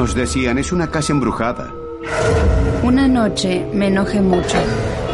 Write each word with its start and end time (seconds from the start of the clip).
Algunos 0.00 0.14
decían, 0.14 0.56
es 0.56 0.72
una 0.72 0.90
casa 0.90 1.12
embrujada. 1.12 1.74
Una 2.82 3.06
noche 3.06 3.66
me 3.74 3.88
enojé 3.88 4.22
mucho. 4.22 4.56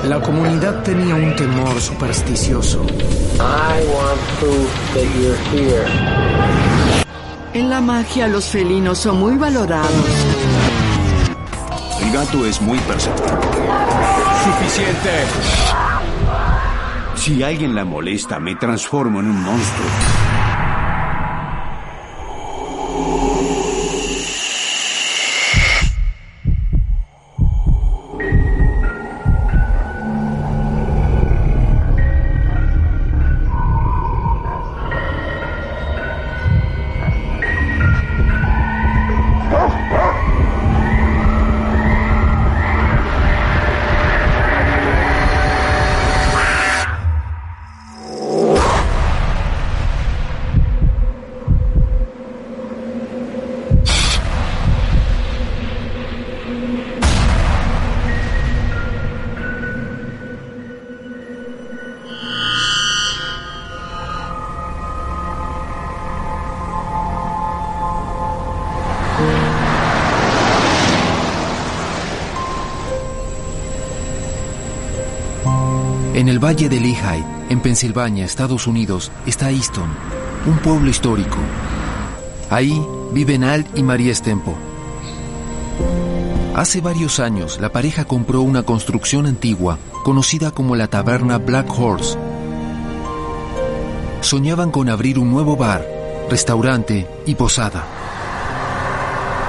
La 0.05 0.21
comunidad 0.21 0.85
tenía 0.85 1.17
un 1.17 1.35
temor 1.35 1.81
supersticioso. 1.81 2.87
En 7.53 7.69
la 7.69 7.81
magia 7.81 8.29
los 8.29 8.45
felinos 8.45 8.99
son 8.99 9.19
muy 9.19 9.35
valorados. 9.35 9.91
El 12.01 12.13
gato 12.13 12.47
es 12.47 12.63
muy 12.63 12.79
perceptible. 12.79 13.41
¡Suficiente! 14.45 15.11
Si 17.17 17.43
alguien 17.43 17.75
la 17.75 17.85
molesta, 17.85 18.39
me 18.39 18.55
transformo 18.55 19.19
en 19.19 19.31
un 19.31 19.43
monstruo. 19.43 20.26
En 76.17 76.31
el 76.31 76.43
valle 76.43 76.71
de 76.71 76.81
Lehigh, 76.81 77.23
en 77.51 77.61
Pensilvania, 77.61 78.25
Estados 78.25 78.67
Unidos, 78.67 79.13
está 79.27 79.51
Easton, 79.51 79.91
un 80.47 80.57
pueblo 80.61 80.89
histórico. 80.89 81.37
Ahí 82.49 82.83
viven 83.13 83.45
Al 83.45 83.67
y 83.75 83.83
María 83.83 84.15
Stempo. 84.15 84.55
Hace 86.55 86.81
varios 86.81 87.21
años, 87.21 87.61
la 87.61 87.71
pareja 87.71 88.07
compró 88.07 88.41
una 88.41 88.63
construcción 88.63 89.27
antigua 89.27 89.79
conocida 90.05 90.53
como 90.53 90.75
la 90.75 90.87
taberna 90.87 91.37
Black 91.37 91.71
Horse. 91.79 92.17
Soñaban 94.23 94.71
con 94.71 94.89
abrir 94.89 95.19
un 95.19 95.31
nuevo 95.31 95.55
bar, 95.55 95.87
restaurante 96.31 97.07
y 97.27 97.35
posada. 97.35 97.85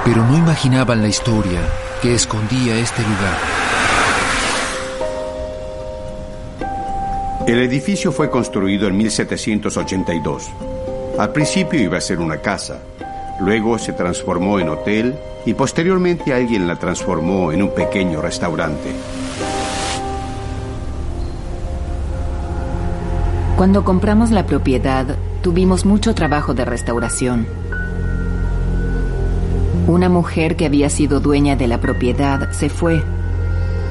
Pero 0.04 0.22
no 0.22 0.36
imaginaban 0.36 1.00
la 1.00 1.08
historia 1.08 1.62
que 2.02 2.14
escondía 2.14 2.76
este 2.76 3.00
lugar. 3.00 3.57
El 7.48 7.60
edificio 7.60 8.12
fue 8.12 8.28
construido 8.28 8.88
en 8.88 8.98
1782. 8.98 10.50
Al 11.18 11.32
principio 11.32 11.80
iba 11.80 11.96
a 11.96 12.00
ser 12.02 12.20
una 12.20 12.42
casa, 12.42 12.82
luego 13.40 13.78
se 13.78 13.94
transformó 13.94 14.60
en 14.60 14.68
hotel 14.68 15.14
y 15.46 15.54
posteriormente 15.54 16.34
alguien 16.34 16.66
la 16.66 16.78
transformó 16.78 17.50
en 17.50 17.62
un 17.62 17.74
pequeño 17.74 18.20
restaurante. 18.20 18.90
Cuando 23.56 23.82
compramos 23.82 24.30
la 24.30 24.44
propiedad, 24.44 25.16
tuvimos 25.40 25.86
mucho 25.86 26.14
trabajo 26.14 26.52
de 26.52 26.66
restauración. 26.66 27.46
Una 29.86 30.10
mujer 30.10 30.54
que 30.54 30.66
había 30.66 30.90
sido 30.90 31.18
dueña 31.18 31.56
de 31.56 31.66
la 31.66 31.80
propiedad 31.80 32.50
se 32.50 32.68
fue 32.68 33.02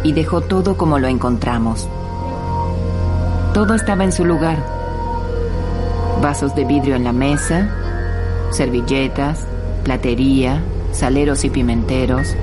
y 0.04 0.14
dejó 0.14 0.42
todo 0.42 0.78
como 0.78 1.00
lo 1.00 1.08
encontramos. 1.08 1.90
Todo 3.54 3.74
estaba 3.74 4.04
en 4.04 4.12
su 4.12 4.26
lugar. 4.26 4.58
Vasos 6.22 6.56
de 6.56 6.66
vidrio 6.66 6.96
en 6.96 7.04
la 7.04 7.14
mesa, 7.14 7.70
servilletas, 8.52 9.46
platería, 9.84 10.62
saleros 10.92 11.44
y 11.44 11.50
pimenteros. 11.50 12.36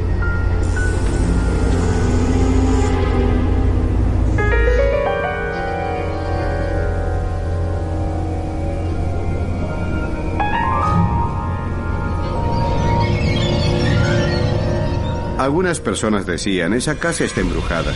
Algunas 15.44 15.78
personas 15.78 16.24
decían, 16.24 16.72
esa 16.72 16.94
casa 16.98 17.24
está 17.24 17.42
embrujada. 17.42 17.92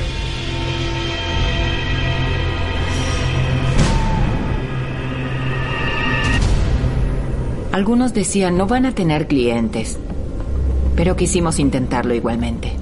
Algunos 7.78 8.12
decían 8.12 8.56
no 8.56 8.66
van 8.66 8.87
a 8.87 8.93
tener 8.93 9.28
clientes, 9.28 10.00
pero 10.97 11.15
quisimos 11.15 11.61
intentarlo 11.61 12.12
igualmente. 12.12 12.72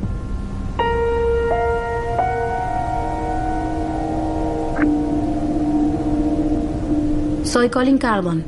Soy 7.44 7.68
Colin 7.68 7.98
Carbon. 7.98 8.42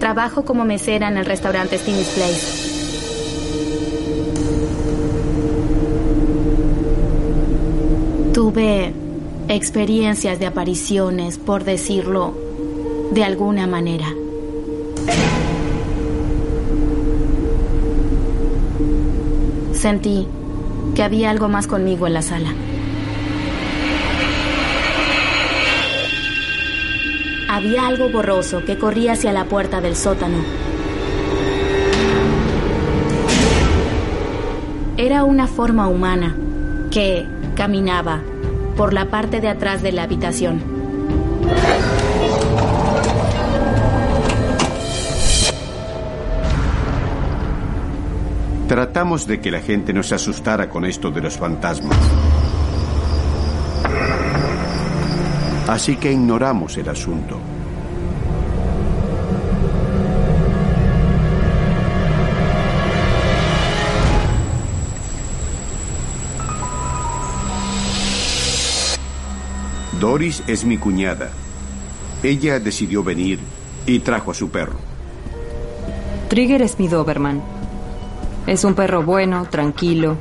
Trabajo 0.00 0.46
como 0.46 0.64
mesera 0.64 1.08
en 1.08 1.18
el 1.18 1.26
restaurante 1.26 1.76
Stevie's 1.76 2.08
Place. 2.14 2.40
Tuve 8.32 8.94
experiencias 9.48 10.38
de 10.38 10.46
apariciones, 10.46 11.36
por 11.36 11.64
decirlo 11.64 12.32
de 13.12 13.24
alguna 13.24 13.66
manera. 13.66 14.21
Sentí 19.82 20.28
que 20.94 21.02
había 21.02 21.28
algo 21.28 21.48
más 21.48 21.66
conmigo 21.66 22.06
en 22.06 22.14
la 22.14 22.22
sala. 22.22 22.50
Había 27.48 27.88
algo 27.88 28.08
borroso 28.08 28.64
que 28.64 28.78
corría 28.78 29.14
hacia 29.14 29.32
la 29.32 29.46
puerta 29.46 29.80
del 29.80 29.96
sótano. 29.96 30.38
Era 34.96 35.24
una 35.24 35.48
forma 35.48 35.88
humana 35.88 36.36
que 36.92 37.26
caminaba 37.56 38.20
por 38.76 38.92
la 38.92 39.06
parte 39.06 39.40
de 39.40 39.48
atrás 39.48 39.82
de 39.82 39.90
la 39.90 40.04
habitación. 40.04 40.71
Tratamos 48.72 49.26
de 49.26 49.38
que 49.38 49.50
la 49.50 49.60
gente 49.60 49.92
no 49.92 50.02
se 50.02 50.14
asustara 50.14 50.70
con 50.70 50.86
esto 50.86 51.10
de 51.10 51.20
los 51.20 51.36
fantasmas. 51.36 51.94
Así 55.68 55.96
que 55.96 56.10
ignoramos 56.10 56.78
el 56.78 56.88
asunto. 56.88 57.38
Doris 70.00 70.42
es 70.46 70.64
mi 70.64 70.78
cuñada. 70.78 71.28
Ella 72.22 72.58
decidió 72.58 73.04
venir 73.04 73.38
y 73.84 73.98
trajo 73.98 74.30
a 74.30 74.34
su 74.34 74.48
perro. 74.48 74.78
Trigger 76.30 76.62
es 76.62 76.78
mi 76.78 76.88
Doberman. 76.88 77.51
Es 78.46 78.64
un 78.64 78.74
perro 78.74 79.02
bueno, 79.02 79.46
tranquilo, 79.48 80.16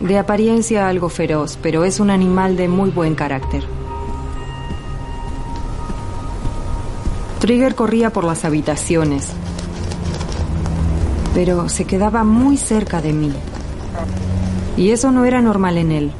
de 0.00 0.18
apariencia 0.18 0.88
algo 0.88 1.08
feroz, 1.08 1.58
pero 1.60 1.84
es 1.84 1.98
un 1.98 2.10
animal 2.10 2.56
de 2.56 2.68
muy 2.68 2.90
buen 2.90 3.14
carácter. 3.14 3.64
Trigger 7.40 7.74
corría 7.74 8.10
por 8.10 8.24
las 8.24 8.44
habitaciones, 8.44 9.28
pero 11.34 11.68
se 11.68 11.84
quedaba 11.84 12.24
muy 12.24 12.56
cerca 12.56 13.00
de 13.00 13.12
mí. 13.12 13.32
Y 14.76 14.90
eso 14.90 15.10
no 15.10 15.24
era 15.24 15.40
normal 15.40 15.78
en 15.78 15.92
él. 15.92 16.12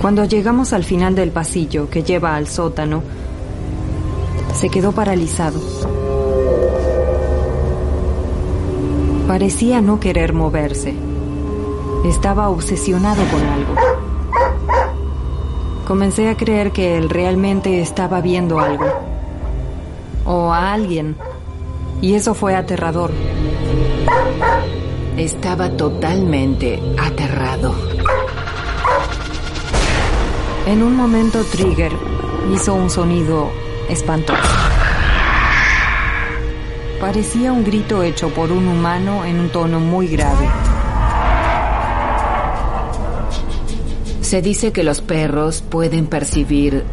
Cuando 0.00 0.24
llegamos 0.24 0.72
al 0.72 0.84
final 0.84 1.14
del 1.14 1.30
pasillo 1.30 1.88
que 1.88 2.02
lleva 2.02 2.34
al 2.34 2.48
sótano, 2.48 3.02
se 4.54 4.68
quedó 4.68 4.92
paralizado. 4.92 5.60
Parecía 9.32 9.80
no 9.80 9.98
querer 9.98 10.34
moverse. 10.34 10.92
Estaba 12.04 12.50
obsesionado 12.50 13.24
con 13.30 13.40
algo. 13.42 13.74
Comencé 15.86 16.28
a 16.28 16.36
creer 16.36 16.70
que 16.70 16.98
él 16.98 17.08
realmente 17.08 17.80
estaba 17.80 18.20
viendo 18.20 18.60
algo. 18.60 18.84
O 20.26 20.52
a 20.52 20.74
alguien. 20.74 21.16
Y 22.02 22.12
eso 22.12 22.34
fue 22.34 22.54
aterrador. 22.54 23.10
Estaba 25.16 25.70
totalmente 25.78 26.82
aterrado. 27.02 27.74
En 30.66 30.82
un 30.82 30.94
momento 30.94 31.42
Trigger 31.44 31.92
hizo 32.52 32.74
un 32.74 32.90
sonido 32.90 33.48
espantoso. 33.88 34.71
Parecía 37.02 37.52
un 37.52 37.64
grito 37.64 38.04
hecho 38.04 38.28
por 38.28 38.52
un 38.52 38.68
humano 38.68 39.24
en 39.24 39.40
un 39.40 39.48
tono 39.48 39.80
muy 39.80 40.06
grave. 40.06 40.48
Se 44.20 44.40
dice 44.40 44.70
que 44.70 44.84
los 44.84 45.00
perros 45.00 45.62
pueden 45.68 46.06
percibir 46.06 46.84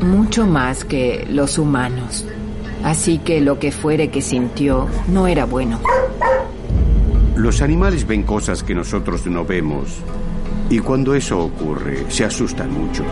mucho 0.00 0.46
más 0.46 0.86
que 0.86 1.26
los 1.28 1.58
humanos. 1.58 2.24
Así 2.82 3.18
que 3.18 3.42
lo 3.42 3.58
que 3.58 3.70
fuere 3.70 4.08
que 4.08 4.22
sintió 4.22 4.88
no 5.08 5.26
era 5.26 5.44
bueno. 5.44 5.78
Los 7.36 7.60
animales 7.60 8.06
ven 8.06 8.22
cosas 8.22 8.62
que 8.62 8.74
nosotros 8.74 9.26
no 9.26 9.44
vemos. 9.44 9.98
Y 10.70 10.78
cuando 10.78 11.14
eso 11.14 11.38
ocurre, 11.38 12.06
se 12.08 12.24
asustan 12.24 12.72
mucho. 12.72 13.04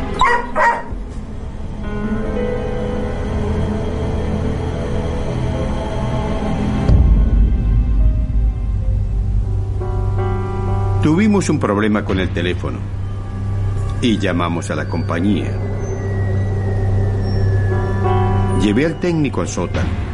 Tuvimos 11.03 11.49
un 11.49 11.61
problema 11.61 12.05
con 12.05 12.19
el 12.19 12.31
teléfono 12.31 12.79
y 14.03 14.19
llamamos 14.19 14.69
a 14.71 14.75
la 14.75 14.89
compañía. 14.89 15.57
Llevé 18.61 18.87
al 18.87 18.99
técnico 18.99 19.41
al 19.41 19.49
sótano. 19.49 20.08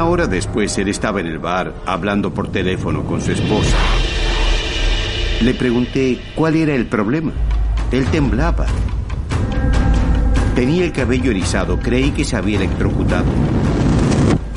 Una 0.00 0.08
hora 0.08 0.26
después 0.26 0.78
él 0.78 0.88
estaba 0.88 1.20
en 1.20 1.26
el 1.26 1.38
bar 1.38 1.74
hablando 1.84 2.32
por 2.32 2.50
teléfono 2.50 3.04
con 3.04 3.20
su 3.20 3.32
esposa. 3.32 3.76
Le 5.42 5.52
pregunté 5.52 6.18
cuál 6.34 6.56
era 6.56 6.74
el 6.74 6.86
problema. 6.86 7.32
Él 7.92 8.06
temblaba. 8.06 8.64
Tenía 10.54 10.86
el 10.86 10.92
cabello 10.92 11.30
erizado. 11.30 11.78
Creí 11.78 12.12
que 12.12 12.24
se 12.24 12.34
había 12.34 12.56
electrocutado. 12.56 13.26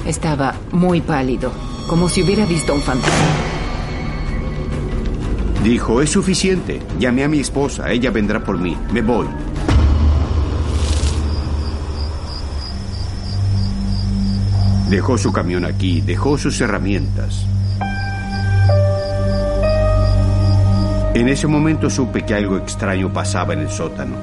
Estaba 0.07 0.55
muy 0.71 1.01
pálido, 1.01 1.51
como 1.87 2.07
si 2.07 2.23
hubiera 2.23 2.45
visto 2.45 2.73
un 2.73 2.81
fantasma. 2.81 3.27
Dijo, 5.61 6.01
es 6.01 6.09
suficiente. 6.09 6.79
Llamé 6.99 7.25
a 7.25 7.27
mi 7.27 7.41
esposa. 7.41 7.91
Ella 7.91 8.11
vendrá 8.11 8.41
por 8.41 8.57
mí. 8.57 8.77
Me 8.93 9.01
voy. 9.01 9.27
Dejó 14.93 15.17
su 15.17 15.33
camión 15.33 15.65
aquí, 15.65 16.01
dejó 16.01 16.37
sus 16.37 16.61
herramientas. 16.61 17.47
En 21.15 21.27
ese 21.27 21.47
momento 21.47 21.89
supe 21.89 22.23
que 22.23 22.35
algo 22.35 22.57
extraño 22.57 23.11
pasaba 23.11 23.53
en 23.53 23.61
el 23.61 23.71
sótano. 23.71 24.17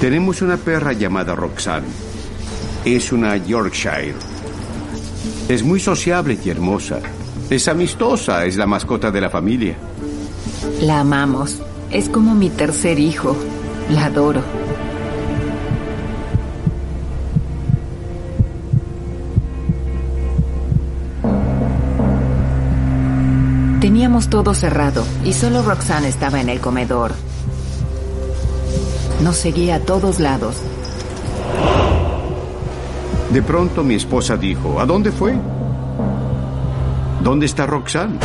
Tenemos 0.00 0.40
una 0.40 0.56
perra 0.56 0.94
llamada 0.94 1.34
Roxanne. 1.34 1.88
Es 2.86 3.12
una 3.12 3.36
Yorkshire. 3.36 4.14
Es 5.50 5.62
muy 5.62 5.78
sociable 5.78 6.38
y 6.42 6.48
hermosa. 6.48 7.00
Es 7.50 7.68
amistosa, 7.68 8.46
es 8.46 8.56
la 8.56 8.66
mascota 8.66 9.10
de 9.10 9.20
la 9.20 9.28
familia. 9.28 9.76
La 10.80 11.00
amamos. 11.00 11.60
Es 11.90 12.08
como 12.08 12.34
mi 12.34 12.48
tercer 12.48 12.98
hijo. 12.98 13.36
La 13.92 14.06
adoro. 14.06 14.42
Teníamos 23.82 24.30
todo 24.30 24.54
cerrado 24.54 25.04
y 25.24 25.34
solo 25.34 25.62
Roxanne 25.62 26.08
estaba 26.08 26.40
en 26.40 26.48
el 26.48 26.60
comedor. 26.60 27.12
Nos 29.22 29.36
seguía 29.36 29.74
a 29.74 29.80
todos 29.80 30.20
lados. 30.20 30.56
De 33.30 33.42
pronto 33.42 33.84
mi 33.84 33.96
esposa 33.96 34.38
dijo, 34.38 34.80
¿a 34.80 34.86
dónde 34.86 35.12
fue? 35.12 35.34
¿Dónde 37.22 37.44
está 37.44 37.66
Roxanne? 37.66 38.18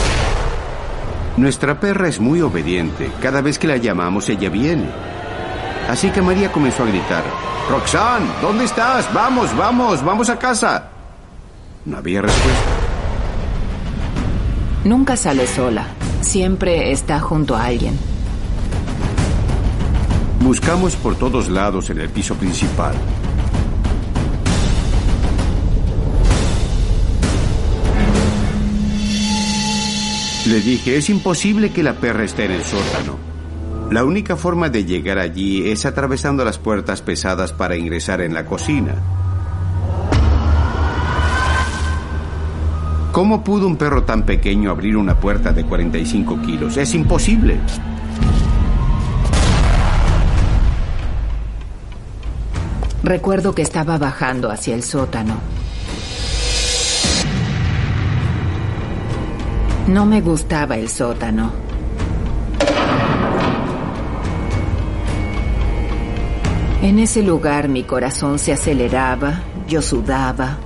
Nuestra 1.36 1.78
perra 1.78 2.08
es 2.08 2.22
muy 2.22 2.40
obediente. 2.40 3.12
Cada 3.22 3.42
vez 3.42 3.60
que 3.60 3.68
la 3.68 3.76
llamamos, 3.76 4.30
ella 4.30 4.50
viene. 4.50 5.07
Así 5.88 6.10
que 6.10 6.22
María 6.22 6.52
comenzó 6.52 6.84
a 6.84 6.88
gritar, 6.88 7.24
Roxanne, 7.70 8.28
¿dónde 8.42 8.66
estás? 8.66 9.12
Vamos, 9.14 9.56
vamos, 9.56 10.04
vamos 10.04 10.30
a 10.30 10.38
casa. 10.38 10.90
No 11.86 11.98
había 11.98 12.22
respuesta. 12.22 12.62
Nunca 14.84 15.16
sale 15.16 15.48
sola. 15.48 15.88
Siempre 16.22 16.92
está 16.92 17.20
junto 17.20 17.56
a 17.56 17.66
alguien. 17.66 17.98
Buscamos 20.42 20.96
por 20.96 21.16
todos 21.16 21.50
lados 21.50 21.90
en 21.90 22.00
el 22.00 22.10
piso 22.10 22.36
principal. 22.36 22.96
Le 30.48 30.62
dije, 30.62 30.98
es 30.98 31.10
imposible 31.10 31.72
que 31.72 31.84
la 31.84 31.94
perra 31.94 32.24
esté 32.24 32.46
en 32.46 32.52
el 32.52 32.64
sótano. 32.64 33.27
La 33.90 34.04
única 34.04 34.36
forma 34.36 34.70
de 34.70 34.84
llegar 34.84 35.18
allí 35.18 35.70
es 35.70 35.86
atravesando 35.86 36.44
las 36.44 36.58
puertas 36.58 37.02
pesadas 37.02 37.54
para 37.54 37.78
ingresar 37.78 38.20
en 38.20 38.34
la 38.34 38.46
cocina. 38.46 38.96
¿Cómo 43.14 43.46
pudo 43.46 43.66
un 43.66 43.78
perro 43.78 44.04
tan 44.04 44.24
pequeño 44.24 44.70
abrir 44.70 44.98
una 44.98 45.18
puerta 45.18 45.54
de 45.54 45.64
45 45.64 46.42
kilos? 46.42 46.76
Es 46.76 46.94
imposible. 46.94 47.58
Recuerdo 53.04 53.56
que 53.56 53.62
estaba 53.62 53.98
bajando 53.98 54.52
hacia 54.52 54.76
el 54.76 54.84
sótano. 54.84 55.36
No 59.88 60.06
me 60.06 60.20
gustaba 60.20 60.76
el 60.76 60.90
sótano. 60.90 61.67
En 66.88 67.00
ese 67.00 67.22
lugar 67.22 67.68
mi 67.68 67.84
corazón 67.84 68.40
se 68.40 68.54
aceleraba, 68.54 69.42
yo 69.68 69.82
sudaba, 69.82 70.58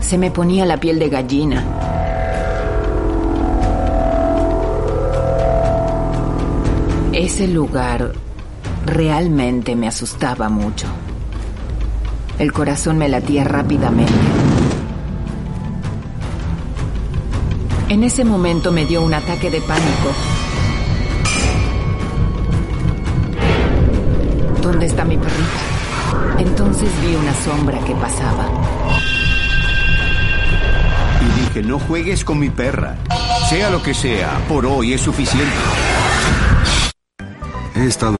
se 0.00 0.16
me 0.16 0.30
ponía 0.30 0.64
la 0.64 0.76
piel 0.76 1.00
de 1.00 1.08
gallina. 1.08 1.64
Ese 7.12 7.48
lugar 7.48 8.12
realmente 8.86 9.74
me 9.74 9.88
asustaba 9.88 10.48
mucho. 10.48 10.86
El 12.38 12.52
corazón 12.52 12.96
me 12.96 13.08
latía 13.08 13.42
rápidamente. 13.42 14.12
En 17.88 18.04
ese 18.04 18.24
momento 18.24 18.70
me 18.70 18.86
dio 18.86 19.02
un 19.02 19.12
ataque 19.12 19.50
de 19.50 19.60
pánico 19.60 20.14
¿Dónde 24.68 24.84
está 24.84 25.02
mi 25.02 25.16
perrita? 25.16 26.38
Entonces 26.38 26.90
vi 27.00 27.14
una 27.14 27.32
sombra 27.42 27.78
que 27.86 27.94
pasaba. 27.94 28.50
Y 31.22 31.40
dije, 31.40 31.62
no 31.62 31.78
juegues 31.78 32.22
con 32.22 32.38
mi 32.38 32.50
perra. 32.50 32.96
Sea 33.48 33.70
lo 33.70 33.82
que 33.82 33.94
sea, 33.94 34.38
por 34.46 34.66
hoy 34.66 34.92
es 34.92 35.00
suficiente. 35.00 35.50
He 37.76 37.86
estado... 37.86 38.16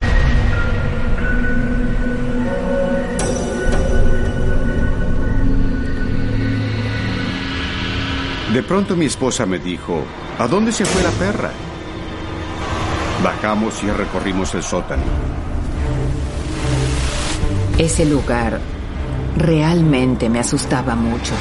De 8.54 8.62
pronto 8.62 8.96
mi 8.96 9.04
esposa 9.04 9.44
me 9.44 9.58
dijo, 9.58 10.02
¿a 10.38 10.48
dónde 10.48 10.72
se 10.72 10.86
fue 10.86 11.02
la 11.02 11.10
perra? 11.10 11.50
Bajamos 13.22 13.82
y 13.82 13.90
recorrimos 13.90 14.54
el 14.54 14.62
sótano. 14.62 15.02
Ese 17.78 18.04
lugar 18.04 18.58
realmente 19.36 20.28
me 20.28 20.40
asustaba 20.40 20.96
mucho. 20.96 21.32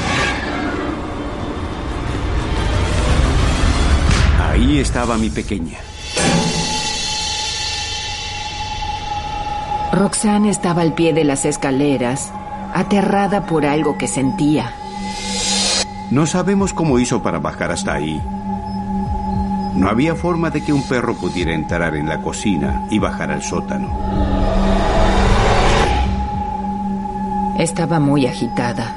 Ahí 4.40 4.78
estaba 4.78 5.18
mi 5.18 5.30
pequeña. 5.30 5.78
Roxanne 9.92 10.50
estaba 10.50 10.82
al 10.82 10.94
pie 10.94 11.12
de 11.12 11.24
las 11.24 11.44
escaleras, 11.44 12.30
aterrada 12.72 13.44
por 13.46 13.66
algo 13.66 13.98
que 13.98 14.06
sentía. 14.06 14.72
No 16.12 16.24
sabemos 16.26 16.72
cómo 16.72 17.00
hizo 17.00 17.20
para 17.20 17.40
bajar 17.40 17.72
hasta 17.72 17.94
ahí. 17.94 18.22
No 19.74 19.88
había 19.88 20.14
forma 20.14 20.50
de 20.50 20.62
que 20.62 20.72
un 20.72 20.84
perro 20.84 21.16
pudiera 21.16 21.52
entrar 21.52 21.96
en 21.96 22.08
la 22.08 22.22
cocina 22.22 22.86
y 22.90 23.00
bajar 23.00 23.32
al 23.32 23.42
sótano. 23.42 24.37
Estaba 27.58 27.98
muy 27.98 28.24
agitada. 28.24 28.96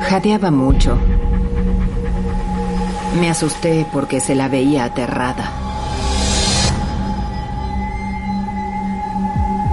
Jadeaba 0.00 0.50
mucho. 0.50 0.96
Me 3.20 3.28
asusté 3.28 3.86
porque 3.92 4.20
se 4.20 4.34
la 4.34 4.48
veía 4.48 4.84
aterrada. 4.84 5.52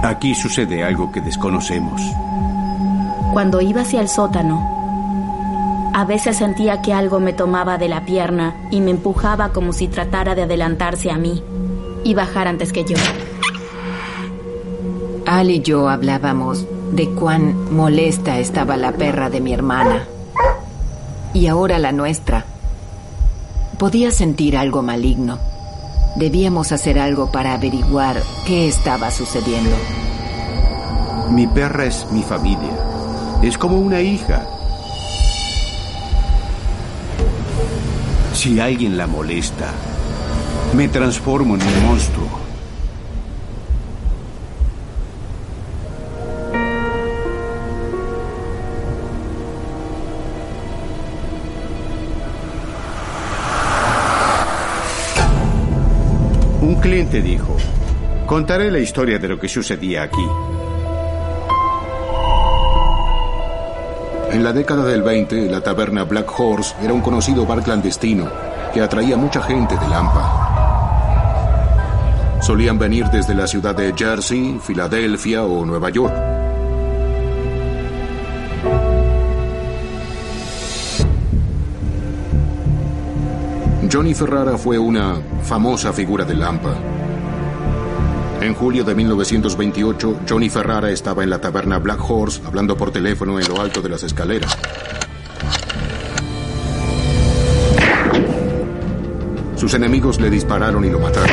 Aquí 0.02 0.34
sucede 0.34 0.84
algo 0.84 1.10
que 1.10 1.22
desconocemos. 1.22 2.02
Cuando 3.32 3.62
iba 3.62 3.80
hacia 3.80 4.02
el 4.02 4.10
sótano, 4.10 5.90
a 5.94 6.04
veces 6.04 6.36
sentía 6.36 6.82
que 6.82 6.92
algo 6.92 7.18
me 7.18 7.32
tomaba 7.32 7.78
de 7.78 7.88
la 7.88 8.04
pierna 8.04 8.54
y 8.70 8.82
me 8.82 8.90
empujaba 8.90 9.54
como 9.54 9.72
si 9.72 9.88
tratara 9.88 10.34
de 10.34 10.42
adelantarse 10.42 11.10
a 11.10 11.16
mí 11.16 11.42
y 12.04 12.12
bajar 12.12 12.46
antes 12.46 12.74
que 12.74 12.84
yo. 12.84 12.96
Al 15.24 15.50
y 15.50 15.62
yo 15.62 15.88
hablábamos 15.88 16.66
de 16.94 17.10
cuán 17.10 17.74
molesta 17.74 18.38
estaba 18.38 18.76
la 18.76 18.92
perra 18.92 19.28
de 19.28 19.40
mi 19.40 19.52
hermana. 19.52 20.04
Y 21.32 21.48
ahora 21.48 21.78
la 21.80 21.90
nuestra. 21.90 22.44
Podía 23.78 24.12
sentir 24.12 24.56
algo 24.56 24.80
maligno. 24.80 25.38
Debíamos 26.14 26.70
hacer 26.70 27.00
algo 27.00 27.32
para 27.32 27.54
averiguar 27.54 28.22
qué 28.46 28.68
estaba 28.68 29.10
sucediendo. 29.10 29.74
Mi 31.30 31.48
perra 31.48 31.86
es 31.86 32.06
mi 32.12 32.22
familia. 32.22 32.78
Es 33.42 33.58
como 33.58 33.78
una 33.78 34.00
hija. 34.00 34.46
Si 38.32 38.60
alguien 38.60 38.96
la 38.96 39.08
molesta, 39.08 39.72
me 40.76 40.86
transformo 40.86 41.56
en 41.56 41.62
un 41.62 41.86
monstruo. 41.86 42.43
Dijo, 57.10 57.56
contaré 58.26 58.70
la 58.70 58.78
historia 58.78 59.18
de 59.18 59.28
lo 59.28 59.38
que 59.38 59.48
sucedía 59.48 60.02
aquí. 60.02 60.26
En 64.32 64.42
la 64.42 64.52
década 64.52 64.84
del 64.84 65.02
20, 65.02 65.48
la 65.48 65.60
taberna 65.60 66.02
Black 66.04 66.28
Horse 66.36 66.74
era 66.82 66.92
un 66.92 67.02
conocido 67.02 67.46
bar 67.46 67.62
clandestino 67.62 68.28
que 68.72 68.80
atraía 68.80 69.16
mucha 69.16 69.40
gente 69.42 69.76
de 69.76 69.88
Lampa. 69.88 70.40
Solían 72.42 72.78
venir 72.78 73.06
desde 73.12 73.34
la 73.34 73.46
ciudad 73.46 73.76
de 73.76 73.94
Jersey, 73.96 74.58
Filadelfia 74.60 75.44
o 75.44 75.64
Nueva 75.64 75.90
York. 75.90 76.23
Johnny 83.94 84.12
Ferrara 84.12 84.58
fue 84.58 84.76
una 84.76 85.20
famosa 85.44 85.92
figura 85.92 86.24
de 86.24 86.34
Lampa. 86.34 86.74
En 88.40 88.52
julio 88.52 88.82
de 88.82 88.92
1928, 88.92 90.22
Johnny 90.28 90.50
Ferrara 90.50 90.90
estaba 90.90 91.22
en 91.22 91.30
la 91.30 91.40
taberna 91.40 91.78
Black 91.78 92.00
Horse 92.10 92.42
hablando 92.44 92.76
por 92.76 92.90
teléfono 92.90 93.38
en 93.38 93.46
lo 93.46 93.60
alto 93.60 93.80
de 93.80 93.88
las 93.88 94.02
escaleras. 94.02 94.58
Sus 99.54 99.72
enemigos 99.74 100.20
le 100.20 100.28
dispararon 100.28 100.84
y 100.84 100.90
lo 100.90 100.98
mataron. 100.98 101.30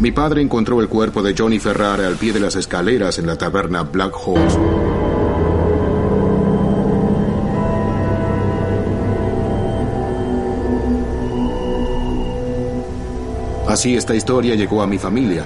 Mi 0.00 0.12
padre 0.12 0.42
encontró 0.42 0.82
el 0.82 0.88
cuerpo 0.90 1.22
de 1.22 1.34
Johnny 1.34 1.60
Ferrara 1.60 2.06
al 2.06 2.16
pie 2.16 2.34
de 2.34 2.40
las 2.40 2.56
escaleras 2.56 3.18
en 3.18 3.26
la 3.26 3.38
taberna 3.38 3.84
Black 3.84 4.12
Horse. 4.22 4.58
Así 13.84 13.96
esta 13.96 14.14
historia 14.14 14.54
llegó 14.54 14.80
a 14.80 14.86
mi 14.86 14.96
familia. 14.96 15.44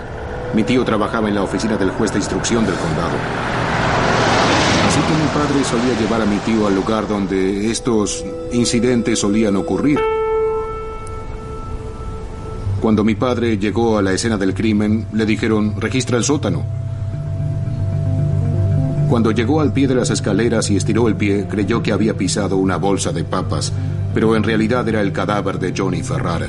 Mi 0.54 0.62
tío 0.62 0.84
trabajaba 0.84 1.28
en 1.28 1.34
la 1.34 1.42
oficina 1.42 1.76
del 1.76 1.90
juez 1.90 2.12
de 2.12 2.18
instrucción 2.18 2.64
del 2.64 2.76
condado. 2.76 3.16
Así 4.86 5.00
que 5.00 5.12
mi 5.12 5.28
padre 5.34 5.64
solía 5.64 5.98
llevar 5.98 6.22
a 6.22 6.24
mi 6.24 6.36
tío 6.36 6.68
al 6.68 6.76
lugar 6.76 7.08
donde 7.08 7.68
estos 7.68 8.24
incidentes 8.52 9.18
solían 9.18 9.56
ocurrir. 9.56 9.98
Cuando 12.80 13.02
mi 13.02 13.16
padre 13.16 13.58
llegó 13.58 13.98
a 13.98 14.02
la 14.02 14.12
escena 14.12 14.36
del 14.36 14.54
crimen, 14.54 15.08
le 15.12 15.26
dijeron, 15.26 15.74
registra 15.80 16.16
el 16.16 16.22
sótano. 16.22 16.62
Cuando 19.10 19.32
llegó 19.32 19.60
al 19.60 19.72
pie 19.72 19.88
de 19.88 19.96
las 19.96 20.10
escaleras 20.10 20.70
y 20.70 20.76
estiró 20.76 21.08
el 21.08 21.16
pie, 21.16 21.48
creyó 21.50 21.82
que 21.82 21.90
había 21.90 22.16
pisado 22.16 22.56
una 22.56 22.76
bolsa 22.76 23.10
de 23.10 23.24
papas, 23.24 23.72
pero 24.14 24.36
en 24.36 24.44
realidad 24.44 24.88
era 24.88 25.00
el 25.00 25.10
cadáver 25.10 25.58
de 25.58 25.74
Johnny 25.76 26.04
Ferrara. 26.04 26.46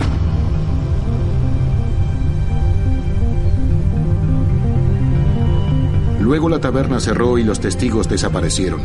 Luego 6.30 6.48
la 6.48 6.62
taberna 6.62 7.00
cerró 7.00 7.40
y 7.40 7.44
los 7.44 7.60
testigos 7.60 8.08
desaparecieron. 8.08 8.80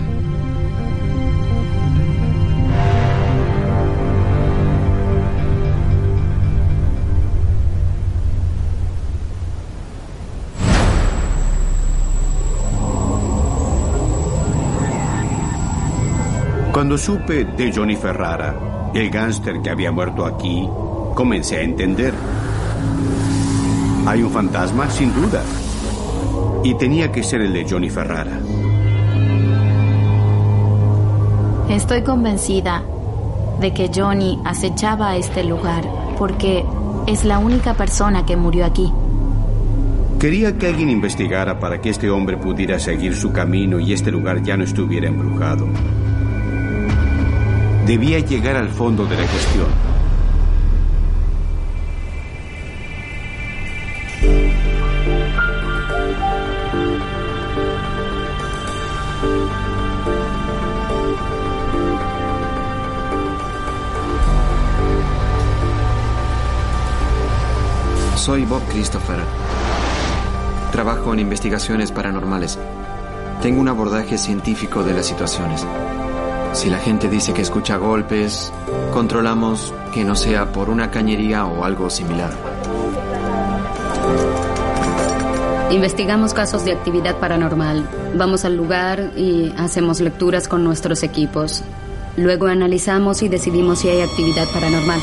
Cuando 16.73 16.97
supe 16.97 17.45
de 17.45 17.71
Johnny 17.71 17.97
Ferrara, 17.97 18.91
el 18.95 19.11
gángster 19.11 19.61
que 19.61 19.69
había 19.69 19.93
muerto 19.93 20.25
aquí, 20.25 20.67
comencé 21.15 21.59
a 21.59 21.61
entender. 21.61 22.15
Hay 24.07 24.23
un 24.23 24.31
fantasma, 24.31 24.89
sin 24.89 25.13
duda. 25.13 25.43
Y 26.65 26.75
tenía 26.75 27.13
que 27.13 27.23
ser 27.23 27.43
el 27.43 27.53
de 27.53 27.67
Johnny 27.69 27.91
Ferrara. 27.91 28.41
Estoy 31.69 32.03
convencida 32.03 32.83
de 33.61 33.73
que 33.73 33.91
Johnny 33.95 34.41
acechaba 34.45 35.11
a 35.11 35.17
este 35.17 35.45
lugar 35.45 35.85
porque 36.19 36.65
es 37.07 37.25
la 37.25 37.39
única 37.39 37.75
persona 37.75 38.25
que 38.25 38.37
murió 38.37 38.65
aquí. 38.65 38.93
Quería 40.19 40.57
que 40.57 40.69
alguien 40.69 40.89
investigara 40.89 41.59
para 41.59 41.81
que 41.81 41.91
este 41.91 42.09
hombre 42.09 42.39
pudiera 42.39 42.79
seguir 42.79 43.15
su 43.15 43.33
camino 43.33 43.79
y 43.79 43.93
este 43.93 44.11
lugar 44.11 44.43
ya 44.43 44.57
no 44.57 44.65
estuviera 44.65 45.09
embrujado. 45.09 45.67
Debía 47.87 48.21
llegar 48.21 48.57
al 48.57 48.71
fondo 48.71 49.05
de 49.05 49.17
la 49.17 49.27
cuestión. 49.27 49.84
Soy 68.25 68.47
Bob 68.47 68.63
Christopher. 68.71 69.19
Trabajo 70.73 71.13
en 71.13 71.21
investigaciones 71.21 71.93
paranormales. 71.93 72.59
Tengo 73.43 73.61
un 73.61 73.69
abordaje 73.69 74.17
científico 74.17 74.83
de 74.83 74.95
las 74.95 75.05
situaciones. 75.05 75.67
Si 76.55 76.71
la 76.71 76.79
gente 76.79 77.11
dice 77.11 77.35
que 77.35 77.43
escucha 77.43 77.77
golpes, 77.77 78.51
controlamos 78.95 79.75
que 79.93 80.05
no 80.05 80.17
sea 80.17 80.51
por 80.53 80.71
una 80.71 80.91
cañería 80.91 81.45
o 81.45 81.67
algo 81.67 81.91
similar. 81.91 82.33
Investigamos 85.71 86.33
casos 86.33 86.65
de 86.65 86.73
actividad 86.73 87.19
paranormal. 87.19 87.87
Vamos 88.17 88.47
al 88.47 88.57
lugar 88.57 89.11
y 89.19 89.53
hacemos 89.59 90.01
lecturas 90.01 90.49
con 90.49 90.65
nuestros 90.65 91.03
equipos. 91.03 91.63
Luego 92.17 92.47
analizamos 92.47 93.23
y 93.23 93.29
decidimos 93.29 93.81
si 93.81 93.91
hay 93.91 94.01
actividad 94.01 94.49
paranormal. 94.49 95.03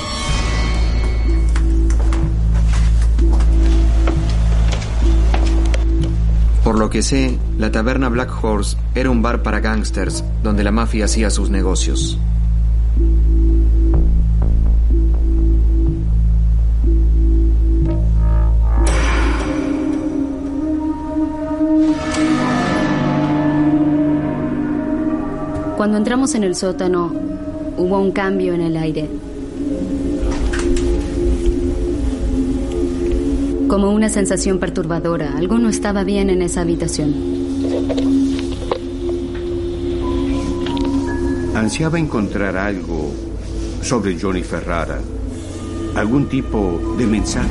Por 6.72 6.80
lo 6.80 6.90
que 6.90 7.02
sé, 7.02 7.38
la 7.58 7.70
taberna 7.70 8.08
Black 8.08 8.32
Horse 8.42 8.78
era 8.96 9.10
un 9.10 9.22
bar 9.22 9.44
para 9.44 9.60
gángsters 9.60 10.24
donde 10.42 10.64
la 10.64 10.72
mafia 10.72 11.04
hacía 11.04 11.30
sus 11.30 11.50
negocios. 11.50 12.18
Cuando 25.76 25.98
entramos 25.98 26.36
en 26.36 26.46
el 26.46 26.56
sótano, 26.56 27.12
hubo 27.76 28.00
un 28.00 28.14
cambio 28.14 28.54
en 28.54 28.62
el 28.62 28.78
aire. 28.78 29.10
Como 33.72 33.90
una 33.92 34.10
sensación 34.10 34.60
perturbadora. 34.60 35.38
Algo 35.38 35.58
no 35.58 35.70
estaba 35.70 36.04
bien 36.04 36.30
en 36.30 36.42
esa 36.42 36.60
habitación. 36.60 37.16
Ansiaba 41.56 41.98
encontrar 41.98 42.58
algo 42.58 43.14
sobre 43.82 44.20
Johnny 44.20 44.44
Ferrara. 44.44 45.00
Algún 45.96 46.28
tipo 46.28 46.82
de 46.98 47.08
mensaje. 47.08 47.48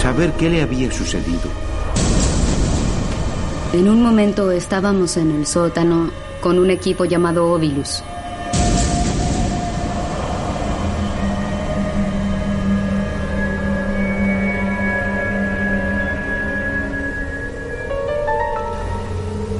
Saber 0.00 0.30
qué 0.34 0.48
le 0.48 0.62
había 0.62 0.92
sucedido. 0.92 1.50
En 3.72 3.88
un 3.88 4.00
momento 4.00 4.52
estábamos 4.52 5.16
en 5.16 5.32
el 5.32 5.44
sótano 5.44 6.12
con 6.40 6.60
un 6.60 6.70
equipo 6.70 7.04
llamado 7.04 7.50
Ovilus. 7.50 8.00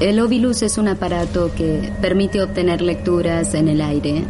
El 0.07 0.21
Ovilus 0.21 0.63
es 0.63 0.79
un 0.79 0.87
aparato 0.87 1.51
que 1.53 1.93
permite 2.01 2.41
obtener 2.41 2.81
lecturas 2.81 3.55
en 3.55 3.67
el 3.67 3.81
aire 3.81 4.23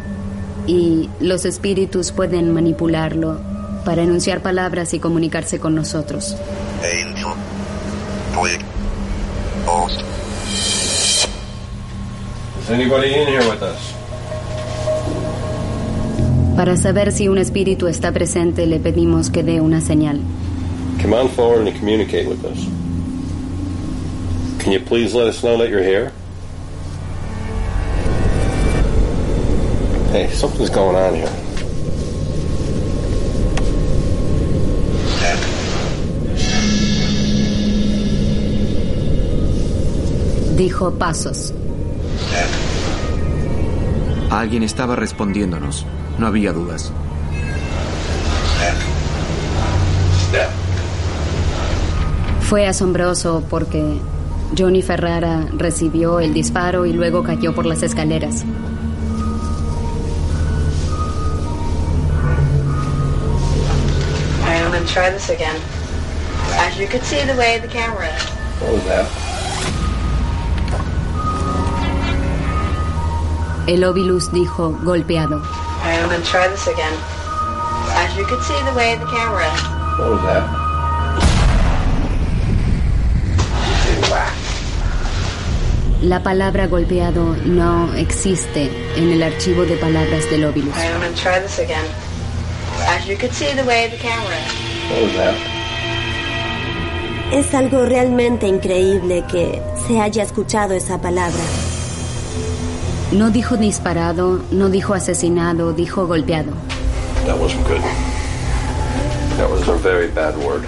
y 0.65 1.07
los 1.19 1.45
espíritus 1.45 2.11
pueden 2.11 2.51
manipularlo 2.51 3.39
para 3.85 4.01
enunciar 4.01 4.41
palabras 4.41 4.95
y 4.95 4.99
comunicarse 4.99 5.59
con 5.59 5.75
nosotros. 5.75 6.35
Para 16.55 16.75
saber 16.75 17.11
si 17.11 17.27
un 17.27 17.37
espíritu 17.37 17.85
está 17.85 18.11
presente, 18.11 18.65
le 18.65 18.79
pedimos 18.79 19.29
que 19.29 19.43
dé 19.43 19.61
una 19.61 19.81
señal. 19.81 20.21
Come 20.99 21.15
on 21.15 21.29
forward 21.29 21.67
and 21.67 21.77
communicate 21.77 22.27
with 22.27 22.43
us. 22.45 22.76
Can 24.67 24.73
you 24.73 24.81
please 24.81 25.15
let 25.15 25.27
us 25.27 25.41
know 25.45 25.57
that 25.59 25.69
you're 25.69 25.81
here? 25.81 26.11
Hey, 30.11 30.29
something's 30.33 30.69
going 30.69 30.93
on 30.93 31.15
here. 31.15 31.31
Dijo 40.57 40.99
pasos. 40.99 41.53
Alguien 44.29 44.63
estaba 44.63 44.97
respondiéndonos. 44.97 45.85
No 46.17 46.27
había 46.27 46.51
dudas. 46.51 46.91
Fue 52.41 52.67
asombroso 52.67 53.45
porque 53.49 54.01
Johnny 54.55 54.81
Ferrara 54.81 55.45
recibió 55.53 56.19
el 56.19 56.33
disparo 56.33 56.85
y 56.85 56.93
luego 56.93 57.23
cayó 57.23 57.53
por 57.53 57.65
las 57.65 57.83
escaleras. 57.83 58.43
All 64.41 64.47
right, 64.47 64.61
I'm 64.61 64.71
going 64.71 64.85
to 64.85 64.93
try 64.93 65.09
this 65.09 65.29
again. 65.29 65.55
As 66.59 66.77
you 66.79 66.87
can 66.87 67.01
see 67.01 67.23
the 67.25 67.35
way 67.35 67.59
the 67.59 67.67
camera 67.67 68.07
is. 68.07 68.23
What 68.61 68.73
was 68.73 68.83
that? 68.85 69.07
El 73.67 73.83
Ovilus 73.83 74.31
dijo 74.31 74.79
golpeado. 74.83 75.35
All 75.35 75.41
right, 75.83 75.99
I'm 76.01 76.09
going 76.09 76.21
to 76.21 76.27
try 76.27 76.47
this 76.47 76.67
again. 76.67 76.93
As 77.89 78.15
you 78.17 78.25
can 78.25 78.41
see 78.41 78.59
the 78.63 78.73
way 78.73 78.95
the 78.95 79.05
camera 79.05 79.45
is. 79.53 79.61
What 79.99 80.09
was 80.11 80.56
La 86.07 86.23
palabra 86.23 86.67
golpeado 86.67 87.35
no 87.45 87.93
existe 87.95 88.71
en 88.95 89.11
el 89.11 89.21
archivo 89.21 89.63
de 89.63 89.75
palabras 89.75 90.29
del 90.31 90.45
Ovilus. 90.45 90.73
All 90.73 90.81
right, 90.81 90.93
I'm 90.93 91.01
going 91.01 91.13
to 91.13 91.21
try 91.21 91.37
this 91.41 91.59
again. 91.59 91.83
As 92.87 93.05
you 93.09 93.17
can 93.17 93.29
see 93.31 93.53
the 93.53 93.65
way 93.65 93.89
the 93.89 93.97
camera 93.97 94.37
is. 94.37 94.53
What 94.89 95.01
was 95.03 95.13
that? 95.17 95.35
Es 97.33 97.53
algo 97.53 97.85
realmente 97.85 98.47
increíble 98.47 99.25
que 99.29 99.61
se 99.85 99.99
haya 99.99 100.23
escuchado 100.23 100.75
esa 100.75 101.01
palabra. 101.01 101.43
No 103.11 103.29
dijo 103.29 103.57
disparado, 103.57 104.41
no 104.51 104.69
dijo 104.69 104.93
asesinado, 104.93 105.73
dijo 105.73 106.07
golpeado. 106.07 106.53
That 107.25 107.37
wasn't 107.37 107.67
good. 107.67 107.81
That 109.35 109.49
was 109.49 109.67
a 109.67 109.75
very 109.75 110.07
bad 110.07 110.37
word. 110.37 110.63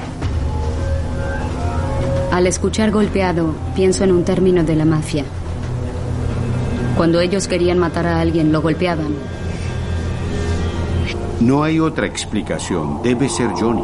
Al 2.31 2.45
escuchar 2.45 2.91
golpeado, 2.91 3.55
pienso 3.75 4.03
en 4.03 4.11
un 4.11 4.23
término 4.23 4.63
de 4.63 4.75
la 4.75 4.85
mafia. 4.85 5.25
Cuando 6.95 7.19
ellos 7.21 7.47
querían 7.47 7.79
matar 7.79 8.05
a 8.05 8.19
alguien, 8.19 8.51
lo 8.51 8.61
golpeaban. 8.61 9.15
No 11.39 11.63
hay 11.63 11.79
otra 11.79 12.05
explicación. 12.05 13.01
Debe 13.01 13.29
ser 13.29 13.49
Johnny. 13.57 13.81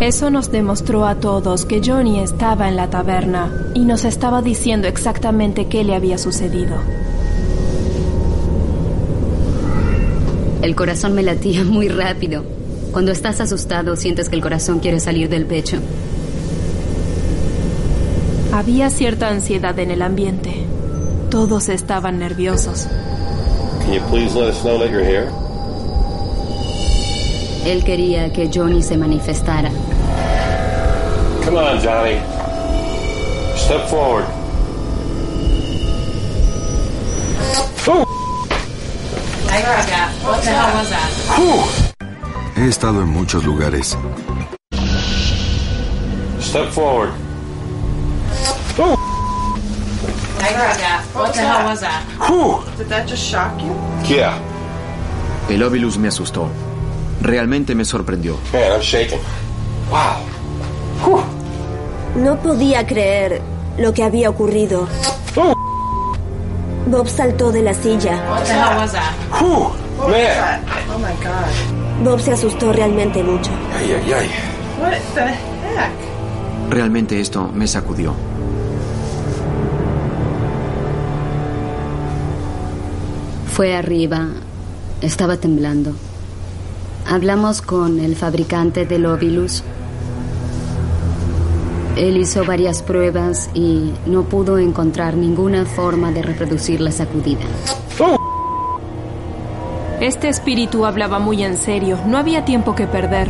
Eso 0.00 0.30
nos 0.30 0.50
demostró 0.50 1.06
a 1.06 1.14
todos 1.14 1.64
que 1.64 1.80
Johnny 1.82 2.18
estaba 2.18 2.68
en 2.68 2.76
la 2.76 2.90
taberna 2.90 3.52
y 3.72 3.84
nos 3.84 4.04
estaba 4.04 4.42
diciendo 4.42 4.88
exactamente 4.88 5.68
qué 5.68 5.84
le 5.84 5.94
había 5.94 6.18
sucedido. 6.18 6.76
El 10.62 10.76
corazón 10.76 11.14
me 11.14 11.22
latía 11.22 11.64
muy 11.64 11.88
rápido. 11.88 12.44
Cuando 12.92 13.10
estás 13.10 13.40
asustado, 13.40 13.96
sientes 13.96 14.28
que 14.28 14.36
el 14.36 14.42
corazón 14.42 14.78
quiere 14.78 15.00
salir 15.00 15.28
del 15.28 15.44
pecho. 15.44 15.78
Había 18.52 18.90
cierta 18.90 19.28
ansiedad 19.28 19.78
en 19.78 19.90
el 19.90 20.02
ambiente. 20.02 20.66
Todos 21.30 21.68
estaban 21.68 22.18
nerviosos. 22.18 22.86
Can 23.80 23.94
you 23.94 24.00
please 24.10 24.36
let 24.36 24.48
us 24.48 24.62
know 24.62 24.78
that 24.78 24.90
you're 24.90 25.04
here? 25.04 25.28
Él 27.64 27.82
quería 27.82 28.32
que 28.32 28.50
Johnny 28.52 28.82
se 28.82 28.96
manifestara. 28.96 29.70
Come 31.44 31.58
on, 31.58 31.80
Johnny. 31.80 32.20
Step 33.56 33.88
forward. 33.88 34.26
What 39.52 40.42
the 40.42 40.50
hell 40.50 40.74
was 40.78 40.88
that? 40.88 41.10
He 42.56 42.68
estado 42.68 43.02
en 43.02 43.08
muchos 43.08 43.44
lugares. 43.44 43.96
Step 46.40 46.70
forward. 46.70 47.10
What 51.14 51.34
the 51.34 51.42
hell 51.42 51.66
was 51.66 51.80
that? 51.80 52.02
Did 52.78 52.88
that 52.88 53.06
just 53.06 53.22
shock 53.22 53.60
you? 53.60 53.74
Yeah. 54.08 54.38
El 55.50 55.62
Ovilus 55.62 55.98
me 55.98 56.08
asustó. 56.08 56.48
Realmente 57.20 57.74
me 57.74 57.84
sorprendió. 57.84 58.38
Man, 58.54 58.72
I'm 58.72 58.80
shaking. 58.80 59.20
Wow. 59.90 61.22
No 62.16 62.36
podía 62.38 62.86
creer 62.86 63.42
lo 63.76 63.92
que 63.92 64.02
había 64.02 64.30
ocurrido. 64.30 64.88
Bob 66.86 67.08
saltó 67.08 67.52
de 67.52 67.62
la 67.62 67.74
silla. 67.74 68.22
Oh 69.40 69.72
my 70.98 71.14
god. 71.22 72.04
Bob 72.04 72.20
se 72.20 72.32
asustó 72.32 72.72
realmente 72.72 73.22
mucho. 73.22 73.50
Ay, 73.76 73.92
ay, 73.92 74.12
ay. 74.12 74.30
What 74.80 74.98
the 75.14 75.20
heck? 75.20 76.70
Realmente 76.70 77.20
esto 77.20 77.48
me 77.52 77.66
sacudió. 77.66 78.14
Fue 83.52 83.76
arriba. 83.76 84.28
Estaba 85.02 85.36
temblando. 85.36 85.94
Hablamos 87.06 87.62
con 87.62 88.00
el 88.00 88.16
fabricante 88.16 88.86
del 88.86 89.06
Ovilus. 89.06 89.62
Él 91.96 92.16
hizo 92.16 92.44
varias 92.44 92.82
pruebas 92.82 93.50
y 93.52 93.92
no 94.06 94.22
pudo 94.22 94.58
encontrar 94.58 95.14
ninguna 95.14 95.66
forma 95.66 96.10
de 96.10 96.22
reproducir 96.22 96.80
la 96.80 96.90
sacudida. 96.90 97.44
Este 100.00 100.28
espíritu 100.28 100.86
hablaba 100.86 101.18
muy 101.18 101.44
en 101.44 101.56
serio, 101.56 101.98
no 102.06 102.16
había 102.16 102.44
tiempo 102.44 102.74
que 102.74 102.86
perder. 102.86 103.28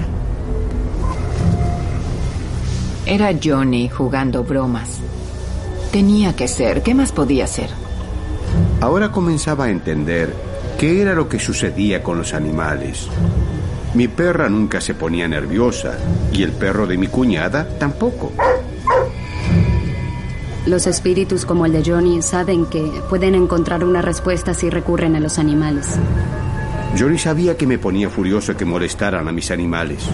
Era 3.04 3.32
Johnny 3.42 3.88
jugando 3.88 4.44
bromas. 4.44 5.00
Tenía 5.90 6.34
que 6.34 6.46
ser, 6.46 6.82
¿qué 6.82 6.94
más 6.94 7.12
podía 7.12 7.46
ser? 7.46 7.68
Ahora 8.80 9.10
comenzaba 9.10 9.64
a 9.64 9.70
entender 9.70 10.34
qué 10.78 11.02
era 11.02 11.14
lo 11.14 11.28
que 11.28 11.38
sucedía 11.38 12.02
con 12.02 12.16
los 12.16 12.32
animales. 12.32 13.08
Mi 13.94 14.08
perra 14.08 14.48
nunca 14.48 14.80
se 14.80 14.94
ponía 14.94 15.28
nerviosa 15.28 15.98
y 16.32 16.42
el 16.42 16.52
perro 16.52 16.86
de 16.86 16.96
mi 16.96 17.08
cuñada 17.08 17.68
tampoco. 17.78 18.32
Los 20.64 20.86
espíritus 20.86 21.44
como 21.44 21.66
el 21.66 21.72
de 21.72 21.82
Johnny 21.84 22.22
saben 22.22 22.66
que 22.66 23.02
pueden 23.10 23.34
encontrar 23.34 23.84
una 23.84 24.00
respuesta 24.00 24.54
si 24.54 24.70
recurren 24.70 25.16
a 25.16 25.20
los 25.20 25.38
animales. 25.38 25.98
Johnny 26.98 27.18
sabía 27.18 27.56
que 27.56 27.66
me 27.66 27.78
ponía 27.78 28.08
furioso 28.08 28.56
que 28.56 28.64
molestaran 28.64 29.28
a 29.28 29.32
mis 29.32 29.50
animales. 29.50 30.04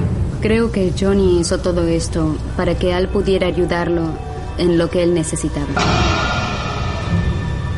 Creo 0.40 0.72
que 0.72 0.92
Johnny 0.98 1.40
hizo 1.40 1.58
todo 1.58 1.86
esto 1.86 2.36
para 2.56 2.76
que 2.76 2.94
Al 2.94 3.08
pudiera 3.08 3.46
ayudarlo 3.46 4.10
en 4.58 4.78
lo 4.78 4.88
que 4.90 5.02
él 5.02 5.14
necesitaba. 5.14 5.68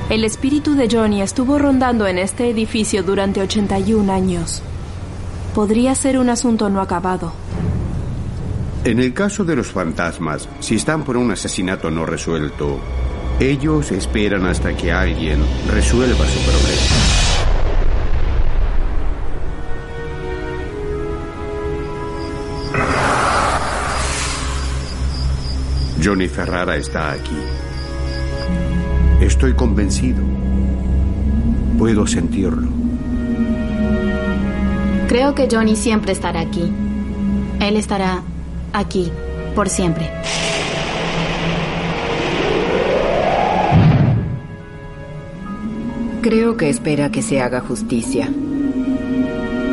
El 0.08 0.24
espíritu 0.24 0.74
de 0.74 0.88
Johnny 0.90 1.22
estuvo 1.22 1.58
rondando 1.58 2.06
en 2.06 2.18
este 2.18 2.48
edificio 2.48 3.02
durante 3.02 3.40
81 3.40 4.12
años. 4.12 4.62
Podría 5.54 5.94
ser 5.94 6.18
un 6.18 6.28
asunto 6.28 6.68
no 6.70 6.80
acabado. 6.80 7.32
En 8.84 8.98
el 8.98 9.12
caso 9.12 9.44
de 9.44 9.56
los 9.56 9.72
fantasmas, 9.72 10.48
si 10.60 10.76
están 10.76 11.04
por 11.04 11.16
un 11.16 11.30
asesinato 11.32 11.90
no 11.90 12.06
resuelto, 12.06 12.78
ellos 13.40 13.90
esperan 13.90 14.46
hasta 14.46 14.76
que 14.76 14.92
alguien 14.92 15.40
resuelva 15.68 16.24
su 16.26 16.40
problema. 16.40 17.30
Johnny 26.02 26.28
Ferrara 26.28 26.76
está 26.76 27.12
aquí. 27.12 27.36
Estoy 29.20 29.52
convencido. 29.52 30.22
Puedo 31.76 32.06
sentirlo. 32.06 32.79
Creo 35.11 35.35
que 35.35 35.49
Johnny 35.51 35.75
siempre 35.75 36.12
estará 36.12 36.38
aquí. 36.38 36.73
Él 37.61 37.77
estará 37.77 38.23
aquí, 38.73 39.11
por 39.57 39.68
siempre. 39.68 40.09
Creo 46.23 46.57
que 46.57 46.68
espera 46.68 47.11
que 47.11 47.23
se 47.23 47.40
haga 47.40 47.61
justicia. 47.61 48.33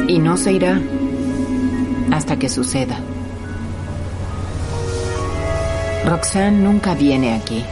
Y 0.08 0.18
no 0.18 0.38
se 0.38 0.54
irá 0.54 0.82
hasta 2.12 2.40
que 2.40 2.50
suceda. 2.50 2.98
Roxanne 6.04 6.64
nunca 6.64 6.96
viene 6.96 7.36
aquí. 7.36 7.64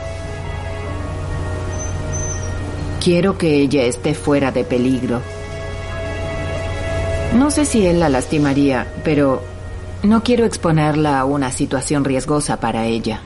Quiero 3.04 3.39
que 3.39 3.56
ella 3.56 3.86
esté 3.86 4.13
fuera 4.13 4.51
de 4.51 4.63
peligro. 4.65 5.34
No 7.35 7.51
sé 7.51 7.65
si 7.65 7.85
él 7.85 7.99
la 7.99 8.07
lastimaría, 8.07 8.87
pero 9.03 9.41
no 10.03 10.23
quiero 10.23 10.45
exponerla 10.45 11.19
a 11.19 11.25
una 11.25 11.51
situación 11.51 12.05
riesgosa 12.05 12.61
para 12.61 12.85
ella. 12.85 13.19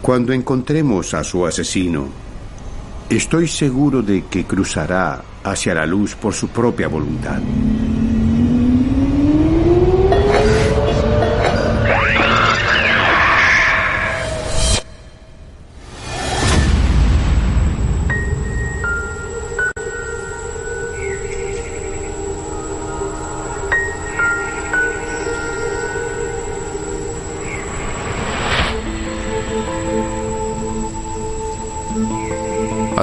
Cuando 0.00 0.32
encontremos 0.32 1.12
a 1.12 1.22
su 1.22 1.46
asesino, 1.46 2.08
estoy 3.10 3.46
seguro 3.46 4.00
de 4.00 4.24
que 4.24 4.46
cruzará 4.46 5.22
hacia 5.44 5.74
la 5.74 5.84
luz 5.84 6.14
por 6.14 6.32
su 6.32 6.48
propia 6.48 6.88
voluntad. 6.88 7.40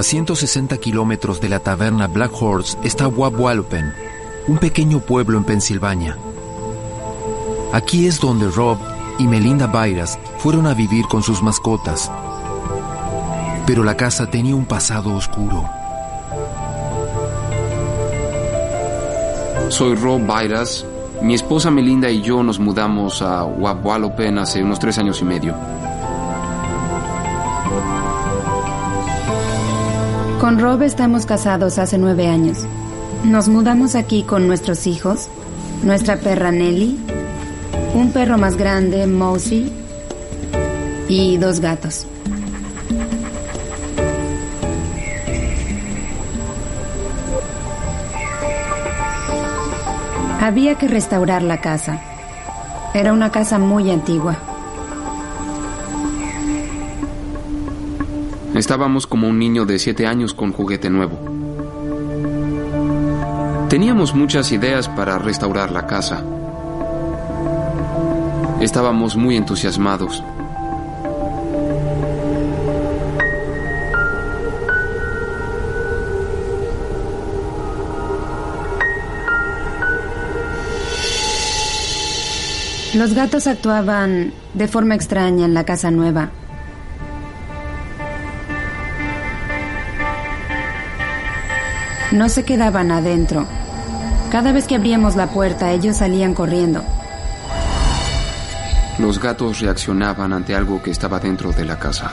160 0.10 0.76
kilómetros 0.80 1.40
de 1.40 1.50
la 1.50 1.60
taberna 1.60 2.08
Black 2.08 2.32
Horse 2.34 2.76
está 2.84 3.08
Wapwallopen, 3.08 3.94
un 4.48 4.58
pequeño 4.58 5.02
pueblo 5.02 5.38
en 5.38 5.44
Pensilvania. 5.44 6.18
Aquí 7.74 8.08
es 8.08 8.20
donde 8.20 8.50
Rob 8.50 8.80
y 9.20 9.28
Melinda 9.28 9.68
Byras 9.68 10.18
fueron 10.40 10.66
a 10.66 10.74
vivir 10.74 11.06
con 11.06 11.22
sus 11.22 11.44
mascotas. 11.44 12.12
Pero 13.68 13.84
la 13.84 13.96
casa 13.96 14.26
tenía 14.26 14.56
un 14.56 14.66
pasado 14.66 15.14
oscuro. 15.14 15.64
Soy 19.70 19.94
Rob 19.94 20.26
Byras. 20.26 20.88
Mi 21.22 21.36
esposa 21.36 21.70
Melinda 21.70 22.10
y 22.10 22.24
yo 22.24 22.42
nos 22.42 22.58
mudamos 22.58 23.22
a 23.22 23.44
Wapwallopen 23.44 24.40
hace 24.40 24.64
unos 24.64 24.80
tres 24.80 24.98
años 24.98 25.22
y 25.22 25.26
medio. 25.26 25.56
Con 30.40 30.58
Rob 30.58 30.84
estamos 30.84 31.26
casados 31.26 31.78
hace 31.80 31.98
nueve 31.98 32.28
años. 32.28 32.60
Nos 33.26 33.50
mudamos 33.50 33.96
aquí 33.96 34.24
con 34.24 34.48
nuestros 34.48 34.88
hijos, 34.88 35.28
nuestra 35.84 36.16
perra 36.16 36.50
Nelly, 36.50 36.98
un 37.94 38.14
perro 38.14 38.38
más 38.38 38.56
grande, 38.56 39.06
Mosey, 39.06 39.70
y 41.10 41.36
dos 41.36 41.60
gatos. 41.60 42.08
Había 50.40 50.76
que 50.76 50.88
restaurar 50.88 51.44
la 51.44 51.60
casa. 51.60 52.00
Era 52.94 53.12
una 53.12 53.30
casa 53.30 53.60
muy 53.60 53.92
antigua. 53.92 54.49
Estábamos 58.60 59.08
como 59.08 59.30
un 59.30 59.40
niño 59.40 59.66
de 59.66 59.80
siete 59.80 60.06
años 60.06 60.34
con 60.34 60.52
juguete 60.52 60.90
nuevo. 60.90 61.18
Teníamos 63.70 64.14
muchas 64.14 64.52
ideas 64.52 64.90
para 64.90 65.18
restaurar 65.18 65.72
la 65.72 65.88
casa. 65.88 66.22
Estábamos 68.60 69.16
muy 69.16 69.38
entusiasmados. 69.38 70.22
Los 82.94 83.14
gatos 83.14 83.48
actuaban 83.48 84.34
de 84.54 84.68
forma 84.68 84.96
extraña 84.96 85.46
en 85.46 85.54
la 85.54 85.64
casa 85.64 85.92
nueva. 85.92 86.32
No 92.12 92.28
se 92.28 92.44
quedaban 92.44 92.92
adentro. 92.92 93.46
Cada 94.32 94.52
vez 94.52 94.66
que 94.66 94.76
abríamos 94.76 95.16
la 95.16 95.28
puerta, 95.28 95.72
ellos 95.72 95.98
salían 95.98 96.34
corriendo. 96.34 96.84
Los 98.98 99.20
gatos 99.20 99.60
reaccionaban 99.60 100.34
ante 100.34 100.56
algo 100.56 100.82
que 100.82 100.90
estaba 100.90 101.20
dentro 101.20 101.52
de 101.52 101.66
la 101.66 101.78
casa. 101.78 102.12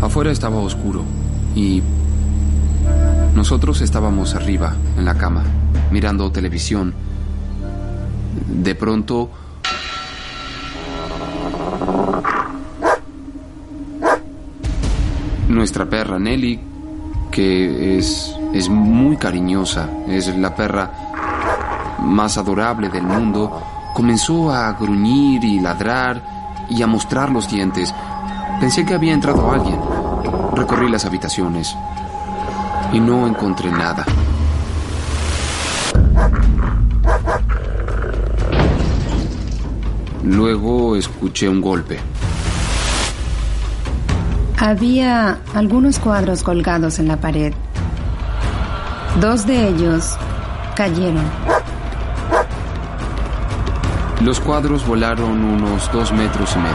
Afuera 0.00 0.30
estaba 0.30 0.56
oscuro 0.56 1.04
y 1.54 1.82
nosotros 3.36 3.82
estábamos 3.82 4.34
arriba, 4.34 4.74
en 4.96 5.04
la 5.04 5.14
cama, 5.14 5.44
mirando 5.90 6.32
televisión. 6.32 6.94
De 8.48 8.74
pronto... 8.74 9.30
Nuestra 15.48 15.84
perra 15.84 16.18
Nelly, 16.18 16.60
que 17.30 17.98
es, 17.98 18.34
es 18.54 18.68
muy 18.70 19.16
cariñosa, 19.18 19.90
es 20.08 20.34
la 20.36 20.54
perra 20.54 20.90
más 22.00 22.38
adorable 22.38 22.88
del 22.88 23.04
mundo, 23.04 23.62
comenzó 23.94 24.50
a 24.50 24.72
gruñir 24.72 25.44
y 25.44 25.60
ladrar 25.60 26.66
y 26.70 26.82
a 26.82 26.86
mostrar 26.86 27.30
los 27.30 27.50
dientes. 27.50 27.94
Pensé 28.60 28.84
que 28.86 28.94
había 28.94 29.12
entrado 29.12 29.50
alguien. 29.50 29.78
Recorrí 30.54 30.90
las 30.90 31.04
habitaciones. 31.04 31.76
Y 32.92 33.00
no 33.00 33.26
encontré 33.26 33.70
nada. 33.70 34.04
Luego 40.22 40.96
escuché 40.96 41.48
un 41.48 41.60
golpe. 41.60 41.98
Había 44.58 45.38
algunos 45.54 45.98
cuadros 45.98 46.42
colgados 46.42 46.98
en 46.98 47.08
la 47.08 47.16
pared. 47.18 47.52
Dos 49.20 49.46
de 49.46 49.68
ellos 49.68 50.16
cayeron. 50.74 51.24
Los 54.22 54.40
cuadros 54.40 54.86
volaron 54.86 55.44
unos 55.44 55.92
dos 55.92 56.12
metros 56.12 56.56
y 56.56 56.58
medio. 56.58 56.74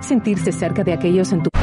Sentirse 0.00 0.52
cerca 0.52 0.84
de 0.84 0.92
aquellos 0.92 1.32
en 1.32 1.42
tu... 1.42 1.55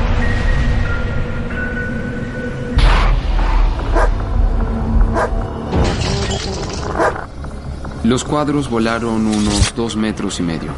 Los 8.14 8.24
cuadros 8.24 8.70
volaron 8.70 9.26
unos 9.26 9.74
dos 9.76 9.98
metros 9.98 10.40
y 10.40 10.44
medio. 10.44 10.70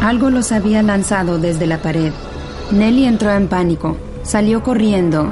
Algo 0.00 0.30
los 0.30 0.50
había 0.50 0.82
lanzado 0.82 1.38
desde 1.38 1.66
la 1.66 1.82
pared. 1.82 2.10
Nelly 2.72 3.04
entró 3.04 3.30
en 3.32 3.48
pánico. 3.48 3.98
Salió 4.22 4.62
corriendo. 4.62 5.30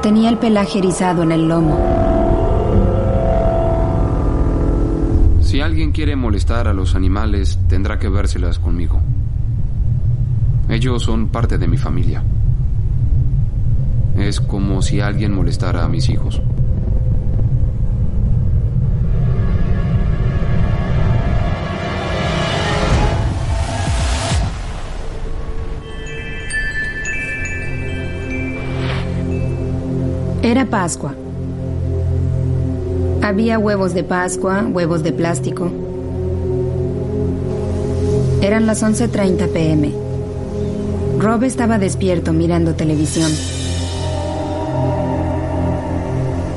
Tenía 0.00 0.28
el 0.28 0.38
pelaje 0.38 0.78
erizado 0.78 1.24
en 1.24 1.32
el 1.32 1.48
lomo. 1.48 1.76
Si 5.40 5.60
alguien 5.60 5.90
quiere 5.90 6.14
molestar 6.14 6.68
a 6.68 6.72
los 6.72 6.94
animales, 6.94 7.58
tendrá 7.68 7.98
que 7.98 8.08
vérselas 8.08 8.60
conmigo. 8.60 9.00
Ellos 10.68 11.02
son 11.02 11.26
parte 11.26 11.58
de 11.58 11.66
mi 11.66 11.76
familia. 11.76 12.22
Es 14.16 14.40
como 14.40 14.80
si 14.80 15.00
alguien 15.00 15.34
molestara 15.34 15.84
a 15.84 15.88
mis 15.88 16.08
hijos. 16.08 16.40
Era 30.48 30.64
Pascua. 30.64 31.14
Había 33.20 33.58
huevos 33.58 33.92
de 33.92 34.02
Pascua, 34.02 34.64
huevos 34.64 35.02
de 35.02 35.12
plástico. 35.12 35.70
Eran 38.40 38.64
las 38.64 38.82
11.30 38.82 39.52
pm. 39.52 39.92
Rob 41.18 41.42
estaba 41.42 41.78
despierto 41.78 42.32
mirando 42.32 42.74
televisión. 42.74 43.30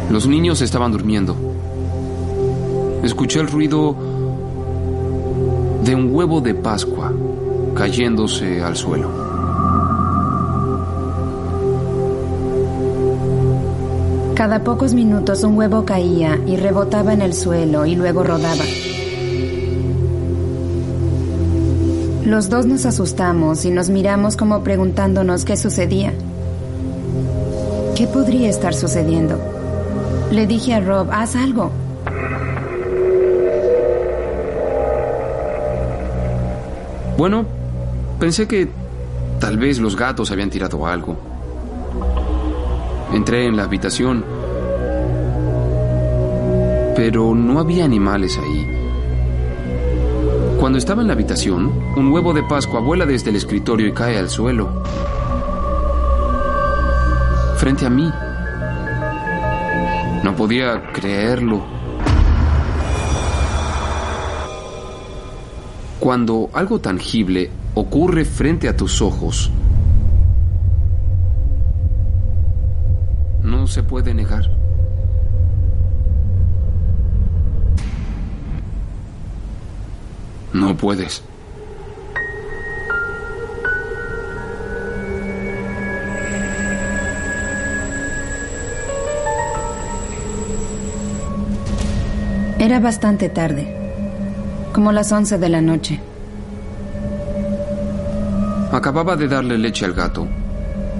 Los 0.09 0.25
niños 0.25 0.61
estaban 0.61 0.93
durmiendo. 0.93 1.35
Escuché 3.03 3.41
el 3.41 3.47
ruido 3.47 3.93
de 5.83 5.95
un 5.95 6.15
huevo 6.15 6.39
de 6.39 6.55
Pascua 6.55 7.11
cayéndose 7.75 8.63
al 8.63 8.77
suelo. 8.77 9.20
Cada 14.41 14.63
pocos 14.63 14.95
minutos 14.95 15.43
un 15.43 15.55
huevo 15.55 15.85
caía 15.85 16.35
y 16.47 16.55
rebotaba 16.55 17.13
en 17.13 17.21
el 17.21 17.35
suelo 17.35 17.85
y 17.85 17.95
luego 17.95 18.23
rodaba. 18.23 18.63
Los 22.25 22.49
dos 22.49 22.65
nos 22.65 22.87
asustamos 22.87 23.65
y 23.65 23.69
nos 23.69 23.91
miramos 23.91 24.37
como 24.37 24.63
preguntándonos 24.63 25.45
qué 25.45 25.55
sucedía. 25.57 26.11
¿Qué 27.95 28.07
podría 28.07 28.49
estar 28.49 28.73
sucediendo? 28.73 29.39
Le 30.31 30.47
dije 30.47 30.73
a 30.73 30.79
Rob, 30.79 31.11
haz 31.11 31.35
algo. 31.35 31.71
Bueno, 37.15 37.45
pensé 38.19 38.47
que 38.47 38.69
tal 39.39 39.59
vez 39.59 39.77
los 39.77 39.95
gatos 39.95 40.31
habían 40.31 40.49
tirado 40.49 40.87
algo. 40.87 41.30
Entré 43.13 43.45
en 43.45 43.57
la 43.57 43.63
habitación, 43.63 44.23
pero 46.95 47.35
no 47.35 47.59
había 47.59 47.85
animales 47.85 48.37
ahí. 48.37 48.67
Cuando 50.59 50.77
estaba 50.77 51.01
en 51.01 51.07
la 51.07 51.13
habitación, 51.13 51.71
un 51.97 52.11
huevo 52.11 52.33
de 52.33 52.43
Pascua 52.43 52.79
vuela 52.79 53.05
desde 53.05 53.31
el 53.31 53.35
escritorio 53.35 53.87
y 53.87 53.93
cae 53.93 54.17
al 54.17 54.29
suelo. 54.29 54.83
Frente 57.57 57.85
a 57.85 57.89
mí. 57.89 58.11
No 60.23 60.35
podía 60.35 60.91
creerlo. 60.93 61.63
Cuando 65.99 66.49
algo 66.53 66.79
tangible 66.79 67.51
ocurre 67.73 68.25
frente 68.25 68.69
a 68.69 68.77
tus 68.77 69.01
ojos, 69.01 69.51
se 73.71 73.83
puede 73.83 74.13
negar. 74.13 74.51
No 80.51 80.75
puedes. 80.75 81.23
Era 92.59 92.81
bastante 92.81 93.29
tarde, 93.29 93.73
como 94.73 94.91
las 94.91 95.11
11 95.13 95.37
de 95.37 95.49
la 95.49 95.61
noche. 95.61 96.01
Acababa 98.73 99.15
de 99.15 99.29
darle 99.29 99.57
leche 99.57 99.85
al 99.85 99.93
gato 99.93 100.27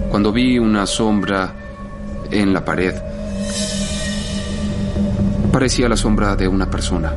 cuando 0.10 0.32
vi 0.32 0.58
una 0.58 0.86
sombra 0.86 1.54
en 2.32 2.54
la 2.54 2.64
pared. 2.66 2.96
Parecía 5.52 5.90
la 5.90 5.98
sombra 5.98 6.36
de 6.36 6.48
una 6.48 6.70
persona. 6.70 7.14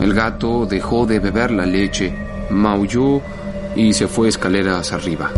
El 0.00 0.12
gato 0.12 0.66
dejó 0.66 1.06
de 1.06 1.20
beber 1.20 1.52
la 1.52 1.64
leche, 1.64 2.12
maulló 2.50 3.20
y 3.76 3.92
se 3.92 4.08
fue 4.08 4.28
escaleras 4.28 4.92
arriba. 4.92 5.30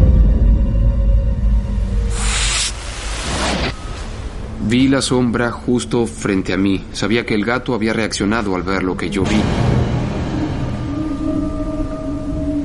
Vi 4.69 4.89
la 4.89 5.01
sombra 5.01 5.53
justo 5.53 6.07
frente 6.07 6.53
a 6.53 6.57
mí. 6.57 6.85
Sabía 6.93 7.25
que 7.25 7.35
el 7.35 7.45
gato 7.45 7.73
había 7.75 7.93
reaccionado 7.93 8.57
al 8.57 8.63
ver 8.63 8.83
lo 8.83 8.97
que 8.97 9.09
yo 9.09 9.23
vi. 9.23 9.41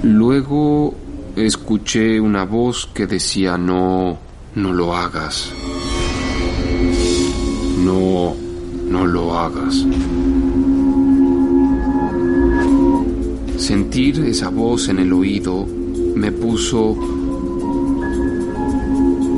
Luego 0.02 0.96
escuché 1.36 2.20
una 2.20 2.44
voz 2.44 2.90
que 2.92 3.06
decía, 3.06 3.56
no, 3.58 4.18
no 4.56 4.74
lo 4.74 4.96
hagas. 4.96 5.52
No, 7.84 8.36
no 8.90 9.06
lo 9.06 9.38
hagas. 9.38 9.86
Sentir 13.58 14.20
esa 14.26 14.50
voz 14.50 14.90
en 14.90 15.00
el 15.00 15.14
oído 15.14 15.66
me 16.16 16.32
puso 16.32 16.96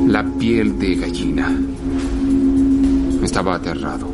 la 0.08 0.23
piel 0.38 0.77
de 0.77 0.95
gallina. 0.95 1.58
Estaba 3.23 3.56
aterrado. 3.56 4.08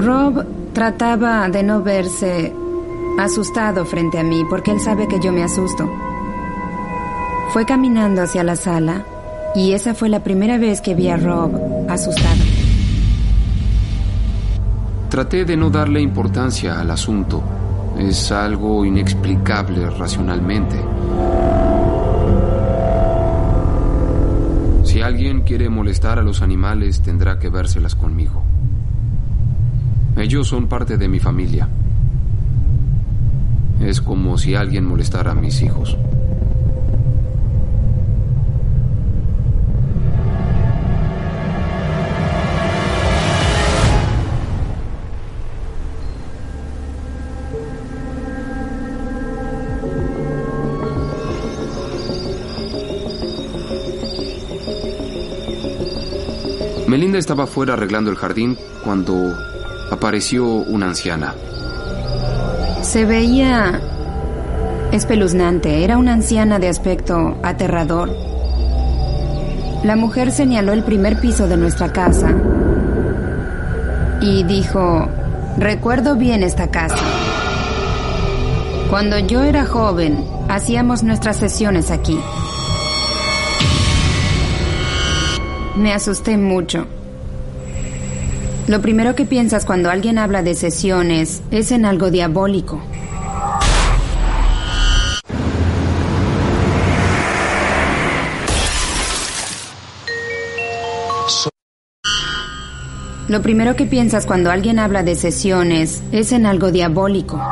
Rob 0.00 0.44
trataba 0.72 1.48
de 1.48 1.62
no 1.62 1.82
verse 1.82 2.52
asustado 3.18 3.84
frente 3.84 4.18
a 4.18 4.22
mí 4.22 4.44
porque 4.48 4.70
él 4.70 4.80
sabe 4.80 5.08
que 5.08 5.18
yo 5.20 5.32
me 5.32 5.42
asusto. 5.42 6.03
Fue 7.54 7.66
caminando 7.66 8.20
hacia 8.20 8.42
la 8.42 8.56
sala 8.56 9.04
y 9.54 9.74
esa 9.74 9.94
fue 9.94 10.08
la 10.08 10.24
primera 10.24 10.58
vez 10.58 10.80
que 10.80 10.96
vi 10.96 11.08
a 11.08 11.16
Rob 11.16 11.52
asustado. 11.88 12.42
Traté 15.08 15.44
de 15.44 15.56
no 15.56 15.70
darle 15.70 16.00
importancia 16.00 16.80
al 16.80 16.90
asunto. 16.90 17.44
Es 17.96 18.32
algo 18.32 18.84
inexplicable 18.84 19.88
racionalmente. 19.88 20.74
Si 24.82 25.00
alguien 25.00 25.42
quiere 25.42 25.68
molestar 25.68 26.18
a 26.18 26.22
los 26.22 26.42
animales, 26.42 27.02
tendrá 27.02 27.38
que 27.38 27.50
vérselas 27.50 27.94
conmigo. 27.94 28.42
Ellos 30.16 30.48
son 30.48 30.66
parte 30.66 30.96
de 30.96 31.06
mi 31.06 31.20
familia. 31.20 31.68
Es 33.80 34.00
como 34.00 34.38
si 34.38 34.56
alguien 34.56 34.84
molestara 34.84 35.30
a 35.30 35.34
mis 35.36 35.62
hijos. 35.62 35.96
Melinda 56.94 57.18
estaba 57.18 57.48
fuera 57.48 57.72
arreglando 57.72 58.12
el 58.12 58.16
jardín 58.16 58.56
cuando 58.84 59.36
apareció 59.90 60.46
una 60.46 60.86
anciana. 60.86 61.34
Se 62.82 63.04
veía 63.04 63.80
espeluznante. 64.92 65.82
Era 65.82 65.98
una 65.98 66.12
anciana 66.12 66.60
de 66.60 66.68
aspecto 66.68 67.36
aterrador. 67.42 68.14
La 69.82 69.96
mujer 69.96 70.30
señaló 70.30 70.72
el 70.72 70.84
primer 70.84 71.18
piso 71.18 71.48
de 71.48 71.56
nuestra 71.56 71.92
casa 71.92 72.32
y 74.20 74.44
dijo, 74.44 75.08
recuerdo 75.58 76.14
bien 76.14 76.44
esta 76.44 76.70
casa. 76.70 77.04
Cuando 78.88 79.18
yo 79.18 79.42
era 79.42 79.66
joven, 79.66 80.24
hacíamos 80.48 81.02
nuestras 81.02 81.38
sesiones 81.38 81.90
aquí. 81.90 82.20
Me 85.76 85.92
asusté 85.92 86.36
mucho. 86.36 86.86
Lo 88.68 88.80
primero 88.80 89.14
que 89.14 89.24
piensas 89.24 89.64
cuando 89.64 89.90
alguien 89.90 90.18
habla 90.18 90.42
de 90.42 90.54
sesiones 90.54 91.42
es 91.50 91.72
en 91.72 91.84
algo 91.84 92.10
diabólico. 92.10 92.80
Lo 103.26 103.42
primero 103.42 103.74
que 103.74 103.86
piensas 103.86 104.26
cuando 104.26 104.50
alguien 104.50 104.78
habla 104.78 105.02
de 105.02 105.16
sesiones 105.16 106.02
es 106.12 106.30
en 106.30 106.46
algo 106.46 106.70
diabólico. 106.70 107.42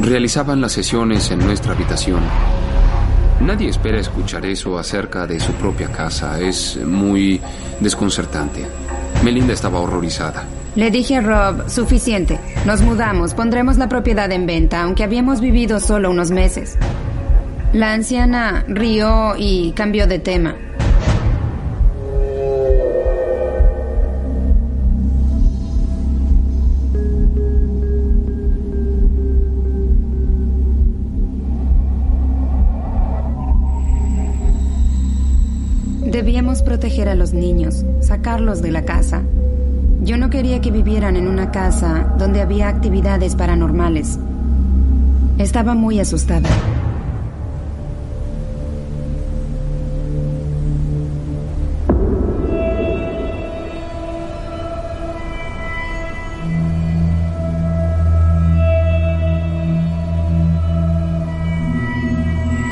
Realizaban 0.00 0.60
las 0.60 0.72
sesiones 0.72 1.30
en 1.30 1.40
nuestra 1.40 1.72
habitación. 1.72 2.20
Nadie 3.42 3.70
espera 3.70 3.98
escuchar 3.98 4.46
eso 4.46 4.78
acerca 4.78 5.26
de 5.26 5.40
su 5.40 5.52
propia 5.54 5.88
casa. 5.88 6.40
Es 6.40 6.76
muy 6.76 7.40
desconcertante. 7.80 8.64
Melinda 9.24 9.52
estaba 9.52 9.80
horrorizada. 9.80 10.44
Le 10.76 10.92
dije 10.92 11.16
a 11.16 11.20
Rob, 11.22 11.68
suficiente. 11.68 12.38
Nos 12.64 12.82
mudamos, 12.82 13.34
pondremos 13.34 13.78
la 13.78 13.88
propiedad 13.88 14.30
en 14.30 14.46
venta, 14.46 14.82
aunque 14.82 15.02
habíamos 15.02 15.40
vivido 15.40 15.80
solo 15.80 16.10
unos 16.10 16.30
meses. 16.30 16.78
La 17.72 17.92
anciana 17.92 18.64
rió 18.68 19.34
y 19.36 19.72
cambió 19.72 20.06
de 20.06 20.20
tema. 20.20 20.54
Debíamos 36.22 36.62
proteger 36.62 37.08
a 37.08 37.16
los 37.16 37.32
niños, 37.32 37.84
sacarlos 37.98 38.62
de 38.62 38.70
la 38.70 38.84
casa. 38.84 39.24
Yo 40.04 40.16
no 40.16 40.30
quería 40.30 40.60
que 40.60 40.70
vivieran 40.70 41.16
en 41.16 41.26
una 41.26 41.50
casa 41.50 42.14
donde 42.16 42.40
había 42.40 42.68
actividades 42.68 43.34
paranormales. 43.34 44.20
Estaba 45.38 45.74
muy 45.74 45.98
asustada. 45.98 46.48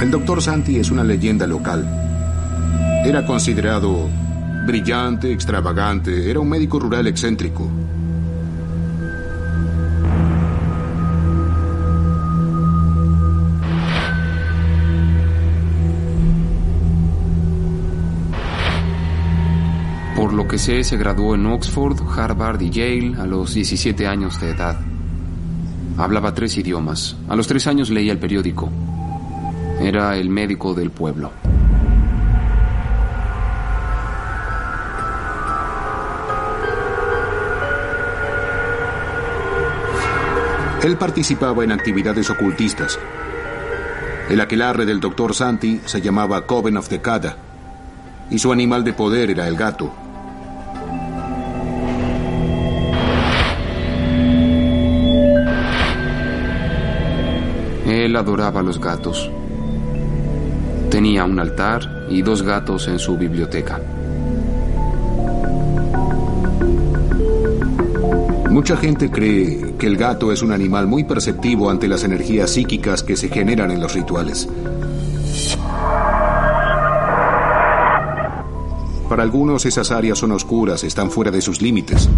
El 0.01 0.13
doctor 0.13 0.41
Santi 0.41 0.79
es 0.79 0.93
una 0.93 1.03
leyenda 1.03 1.49
local. 1.49 2.10
Era 3.03 3.25
considerado 3.25 4.11
brillante, 4.67 5.33
extravagante, 5.33 6.31
era 6.31 6.39
un 6.39 6.49
médico 6.49 6.79
rural 6.79 7.07
excéntrico. 7.07 7.67
Por 20.15 20.35
lo 20.35 20.47
que 20.47 20.59
sé, 20.59 20.85
se 20.85 20.99
graduó 20.99 21.35
en 21.35 21.47
Oxford, 21.47 21.97
Harvard 22.15 22.61
y 22.61 22.69
Yale 22.69 23.15
a 23.19 23.25
los 23.25 23.55
17 23.55 24.07
años 24.07 24.39
de 24.41 24.51
edad. 24.51 24.79
Hablaba 25.97 26.35
tres 26.35 26.59
idiomas. 26.59 27.17
A 27.29 27.35
los 27.35 27.47
tres 27.47 27.67
años 27.67 27.89
leía 27.89 28.13
el 28.13 28.19
periódico. 28.19 28.69
Era 29.81 30.19
el 30.19 30.29
médico 30.29 30.75
del 30.75 30.91
pueblo. 30.91 31.33
Él 40.83 40.97
participaba 40.97 41.63
en 41.63 41.73
actividades 41.73 42.31
ocultistas. 42.31 42.99
El 44.31 44.41
aquelarre 44.41 44.87
del 44.87 44.99
doctor 44.99 45.35
Santi 45.35 45.79
se 45.85 46.01
llamaba 46.01 46.47
Coven 46.47 46.79
of 46.79 46.89
the 46.89 47.03
Cada 47.03 47.37
y 48.31 48.39
su 48.39 48.51
animal 48.51 48.83
de 48.83 48.95
poder 48.95 49.31
era 49.31 49.47
el 49.47 49.57
gato. 49.57 49.93
Él 57.87 58.17
adoraba 58.17 58.61
a 58.61 58.63
los 58.63 58.81
gatos. 58.81 59.31
Tenía 60.91 61.25
un 61.25 61.39
altar 61.41 62.07
y 62.09 62.23
dos 62.23 62.43
gatos 62.43 62.89
en 62.89 62.99
su 62.99 63.19
biblioteca. 63.19 63.81
Mucha 68.51 68.77
gente 68.77 69.11
cree 69.13 69.77
que 69.79 69.87
el 69.87 69.97
gato 69.97 70.33
es 70.33 70.43
un 70.43 70.51
animal 70.51 70.89
muy 70.89 71.05
perceptivo 71.05 71.71
ante 71.71 71.87
las 71.87 72.03
energías 72.03 72.51
psíquicas 72.51 73.05
que 73.05 73.17
se 73.17 73.29
generan 73.29 73.71
en 73.71 73.81
los 73.81 73.95
rituales. 73.95 74.49
Para 79.09 79.23
algunos 79.23 79.67
esas 79.67 79.93
áreas 79.93 80.19
son 80.19 80.33
oscuras, 80.33 80.83
están 80.83 81.13
fuera 81.13 81.31
de 81.31 81.41
sus 81.41 81.63
límites. 81.63 82.09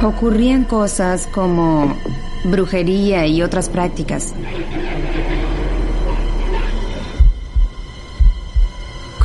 Ocurrían 0.00 0.62
cosas 0.64 1.28
como 1.34 1.96
brujería 2.44 3.26
y 3.26 3.42
otras 3.42 3.68
prácticas. 3.68 4.32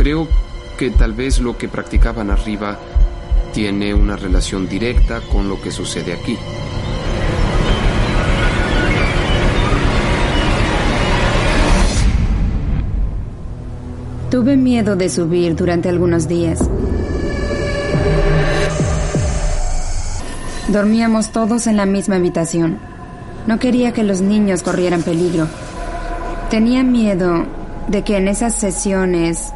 Creo 0.02 0.28
que 0.80 0.90
tal 0.90 1.14
vez 1.14 1.40
lo 1.40 1.60
que 1.60 1.68
practicaban 1.68 2.32
arriba 2.32 2.76
tiene 3.54 3.94
una 3.94 4.16
relación 4.16 4.68
directa 4.68 5.22
con 5.32 5.48
lo 5.48 5.62
que 5.62 5.70
sucede 5.70 6.14
aquí. 6.14 6.40
Tuve 14.32 14.58
miedo 14.58 14.96
de 14.96 15.08
subir 15.08 15.56
durante 15.56 15.90
algunos 15.90 16.28
días. 16.28 16.68
Dormíamos 20.70 21.32
todos 21.32 21.68
en 21.68 21.78
la 21.78 21.86
misma 21.86 22.16
habitación. 22.16 22.80
No 23.46 23.60
quería 23.60 23.92
que 23.92 24.02
los 24.02 24.22
niños 24.22 24.64
corrieran 24.64 25.04
peligro. 25.04 25.48
Tenía 26.50 26.82
miedo 26.82 27.46
de 27.88 28.04
que 28.04 28.18
en 28.18 28.30
esas 28.30 28.56
sesiones 28.56 29.54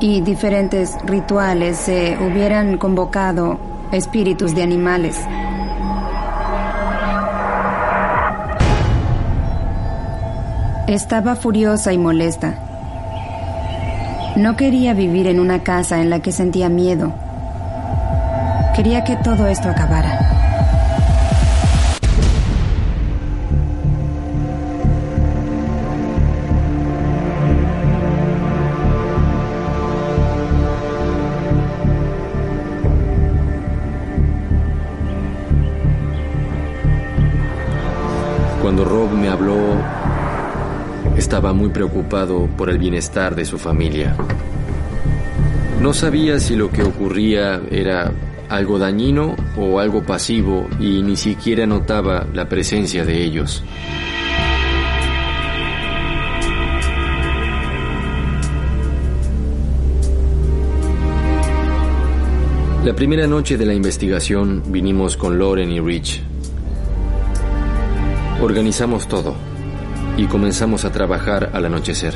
y 0.00 0.20
diferentes 0.20 0.96
rituales 1.04 1.76
se 1.78 2.16
hubieran 2.18 2.78
convocado 2.78 3.58
espíritus 3.92 4.54
de 4.54 4.62
animales. 4.62 5.20
Estaba 10.86 11.34
furiosa 11.34 11.92
y 11.92 11.98
molesta. 11.98 12.54
No 14.36 14.54
quería 14.56 14.92
vivir 14.94 15.26
en 15.26 15.40
una 15.40 15.62
casa 15.62 16.00
en 16.00 16.10
la 16.10 16.20
que 16.20 16.30
sentía 16.30 16.68
miedo. 16.68 17.12
Quería 18.76 19.02
que 19.02 19.16
todo 19.16 19.46
esto 19.46 19.68
acabara. 19.68 20.15
Rob 38.86 39.10
me 39.10 39.28
habló, 39.28 39.56
estaba 41.16 41.52
muy 41.52 41.70
preocupado 41.70 42.46
por 42.56 42.70
el 42.70 42.78
bienestar 42.78 43.34
de 43.34 43.44
su 43.44 43.58
familia. 43.58 44.14
No 45.80 45.92
sabía 45.92 46.38
si 46.38 46.54
lo 46.54 46.70
que 46.70 46.84
ocurría 46.84 47.60
era 47.68 48.12
algo 48.48 48.78
dañino 48.78 49.34
o 49.58 49.80
algo 49.80 50.04
pasivo 50.04 50.68
y 50.78 51.02
ni 51.02 51.16
siquiera 51.16 51.66
notaba 51.66 52.28
la 52.32 52.48
presencia 52.48 53.04
de 53.04 53.24
ellos. 53.24 53.64
La 62.84 62.94
primera 62.94 63.26
noche 63.26 63.56
de 63.56 63.66
la 63.66 63.74
investigación 63.74 64.62
vinimos 64.68 65.16
con 65.16 65.38
Loren 65.38 65.72
y 65.72 65.80
Rich 65.80 66.25
Organizamos 68.40 69.08
todo 69.08 69.34
y 70.18 70.26
comenzamos 70.26 70.84
a 70.84 70.92
trabajar 70.92 71.50
al 71.54 71.64
anochecer. 71.64 72.14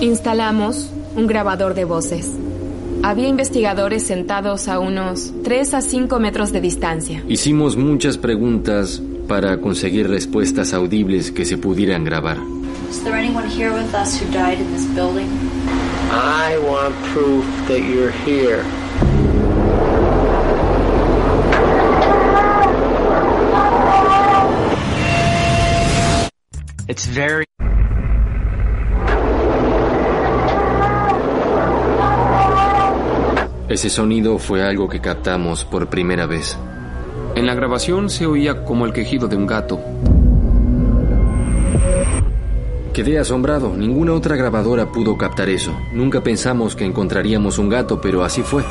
Instalamos 0.00 0.90
un 1.16 1.26
grabador 1.26 1.74
de 1.74 1.84
voces. 1.84 2.30
Había 3.02 3.28
investigadores 3.28 4.02
sentados 4.02 4.68
a 4.68 4.80
unos 4.80 5.32
3 5.44 5.74
a 5.74 5.80
5 5.80 6.18
metros 6.20 6.52
de 6.52 6.60
distancia. 6.60 7.24
Hicimos 7.26 7.76
muchas 7.76 8.18
preguntas 8.18 9.02
para 9.28 9.60
conseguir 9.60 10.08
respuestas 10.08 10.74
audibles 10.74 11.32
que 11.32 11.44
se 11.44 11.56
pudieran 11.56 12.04
grabar. 12.04 12.38
Is 12.88 13.04
there 13.04 13.14
anyone 13.14 13.46
here 13.46 13.72
with 13.72 13.94
us 13.94 14.18
who 14.18 14.30
died 14.32 14.58
in 14.58 14.72
this 14.72 14.86
building? 14.86 15.28
I 16.10 16.58
want 16.64 16.94
proof 17.12 17.44
that 17.68 17.82
you're 17.82 18.10
here. 18.10 18.64
It's 26.88 27.06
very. 27.06 27.44
Ese 33.68 33.90
sonido 33.90 34.38
fue 34.38 34.62
algo 34.62 34.88
que 34.88 35.00
captamos 35.00 35.66
por 35.66 35.90
primera 35.90 36.26
vez. 36.26 36.56
En 37.34 37.44
la 37.44 37.54
grabación 37.54 38.08
se 38.08 38.24
oía 38.24 38.64
como 38.64 38.86
el 38.86 38.94
quejido 38.94 39.28
de 39.28 39.36
un 39.36 39.46
gato. 39.46 39.78
Quedé 42.98 43.16
asombrado. 43.16 43.76
Ninguna 43.76 44.12
otra 44.12 44.34
grabadora 44.34 44.90
pudo 44.90 45.16
captar 45.16 45.48
eso. 45.48 45.72
Nunca 45.92 46.20
pensamos 46.20 46.74
que 46.74 46.84
encontraríamos 46.84 47.56
un 47.58 47.68
gato, 47.68 48.00
pero 48.00 48.24
así 48.24 48.42
fue. 48.42 48.64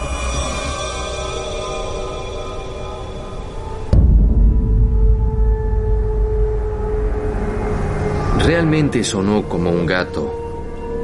Realmente 8.45 9.01
sonó 9.05 9.43
como 9.43 9.69
un 9.69 9.85
gato. 9.85 10.29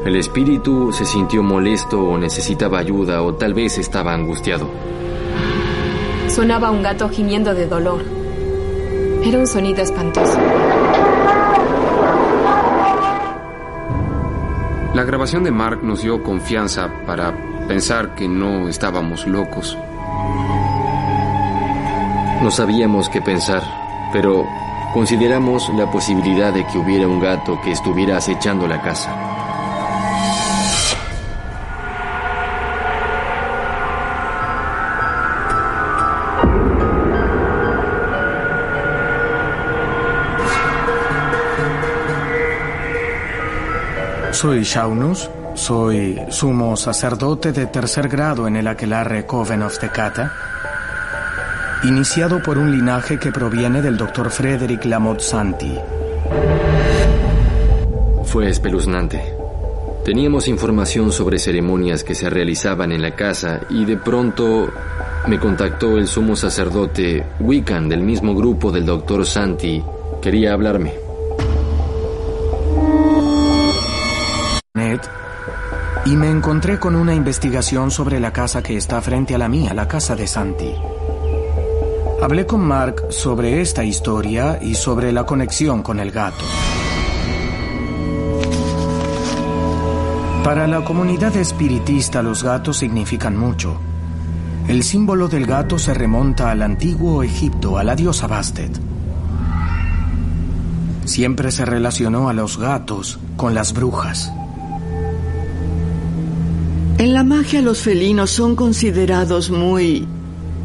El 0.06 0.18
espíritu 0.18 0.92
se 0.92 1.06
sintió 1.06 1.42
molesto 1.44 2.04
o 2.04 2.18
necesitaba 2.18 2.80
ayuda 2.80 3.22
o 3.22 3.36
tal 3.36 3.54
vez 3.54 3.78
estaba 3.78 4.14
angustiado. 4.14 4.68
Sonaba 6.28 6.72
un 6.72 6.84
gato 6.84 7.08
gimiendo 7.08 7.54
de 7.54 7.68
dolor. 7.68 8.02
Era 9.24 9.40
un 9.40 9.48
sonido 9.48 9.82
espantoso. 9.82 10.38
La 14.94 15.04
grabación 15.04 15.44
de 15.44 15.50
Mark 15.50 15.80
nos 15.82 16.04
dio 16.04 16.22
confianza 16.22 16.88
para 17.08 17.34
pensar 17.68 18.14
que 18.14 18.28
no 18.28 18.70
estábamos 18.70 19.26
locos. 19.26 19.76
No 22.44 22.52
sabíamos 22.52 23.10
qué 23.10 23.20
pensar, 23.20 23.64
pero 24.14 24.46
consideramos 24.94 25.68
la 25.76 25.90
posibilidad 25.90 26.54
de 26.54 26.68
que 26.68 26.78
hubiera 26.78 27.08
un 27.08 27.20
gato 27.20 27.60
que 27.64 27.72
estuviera 27.72 28.18
acechando 28.18 28.68
la 28.68 28.84
casa. 28.84 29.23
Soy 44.44 44.64
Shaunus, 44.64 45.30
soy 45.54 46.20
sumo 46.28 46.76
sacerdote 46.76 47.54
de 47.54 47.68
tercer 47.68 48.10
grado 48.10 48.46
en 48.46 48.58
el 48.58 48.68
Aquelarre 48.68 49.26
Coven 49.26 49.62
of 49.62 49.80
Tecata, 49.80 50.34
iniciado 51.86 52.44
por 52.44 52.58
un 52.58 52.70
linaje 52.70 53.18
que 53.18 53.32
proviene 53.32 53.82
del 53.82 53.96
Dr. 53.96 54.30
Frederick 54.30 54.84
Lamotte 54.84 55.22
Santi. 55.22 55.74
Fue 58.26 58.50
espeluznante. 58.50 59.34
Teníamos 60.04 60.50
información 60.50 61.14
sobre 61.14 61.40
ceremonias 61.40 62.04
que 62.04 62.14
se 62.14 62.30
realizaban 62.30 62.92
en 62.92 63.02
la 63.02 63.16
casa 63.16 63.62
y 63.70 63.86
de 63.86 63.96
pronto 63.96 64.70
me 65.26 65.40
contactó 65.40 65.98
el 65.98 66.06
sumo 66.06 66.36
sacerdote 66.36 67.24
Wiccan 67.40 67.88
del 67.88 68.02
mismo 68.02 68.36
grupo 68.36 68.74
del 68.74 68.86
Dr. 68.86 69.26
Santi. 69.26 69.82
Quería 70.22 70.52
hablarme. 70.52 71.03
Y 76.06 76.16
me 76.16 76.30
encontré 76.30 76.80
con 76.80 76.96
una 76.96 77.14
investigación 77.14 77.92
sobre 77.92 78.20
la 78.20 78.34
casa 78.34 78.62
que 78.62 78.76
está 78.76 79.02
frente 79.02 79.36
a 79.36 79.38
la 79.38 79.48
mía, 79.48 79.74
la 79.74 79.88
casa 79.88 80.16
de 80.16 80.28
Santi. 80.28 80.74
Hablé 82.22 82.46
con 82.46 82.62
Mark 82.62 83.08
sobre 83.10 83.62
esta 83.62 83.84
historia 83.84 84.60
y 84.62 84.76
sobre 84.76 85.12
la 85.12 85.26
conexión 85.26 85.82
con 85.82 86.00
el 86.00 86.12
gato. 86.12 86.44
Para 90.44 90.68
la 90.68 90.84
comunidad 90.84 91.36
espiritista 91.38 92.22
los 92.22 92.44
gatos 92.44 92.78
significan 92.78 93.38
mucho. 93.38 93.80
El 94.68 94.84
símbolo 94.84 95.28
del 95.28 95.46
gato 95.46 95.80
se 95.80 95.94
remonta 95.94 96.52
al 96.52 96.62
antiguo 96.62 97.24
Egipto, 97.24 97.78
a 97.78 97.84
la 97.84 97.96
diosa 97.96 98.28
Bastet. 98.28 98.72
Siempre 101.06 101.52
se 101.52 101.66
relacionó 101.66 102.30
a 102.30 102.34
los 102.34 102.58
gatos 102.58 103.20
con 103.36 103.54
las 103.54 103.74
brujas. 103.74 104.32
En 106.98 107.14
la 107.14 107.24
magia 107.24 107.62
los 107.62 107.82
felinos 107.82 108.30
son 108.30 108.56
considerados 108.56 109.50
muy 109.50 110.08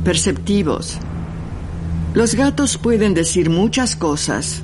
perceptivos. 0.04 0.98
Los 2.14 2.34
gatos 2.34 2.78
pueden 2.78 3.14
decir 3.14 3.50
muchas 3.50 3.96
cosas. 3.96 4.62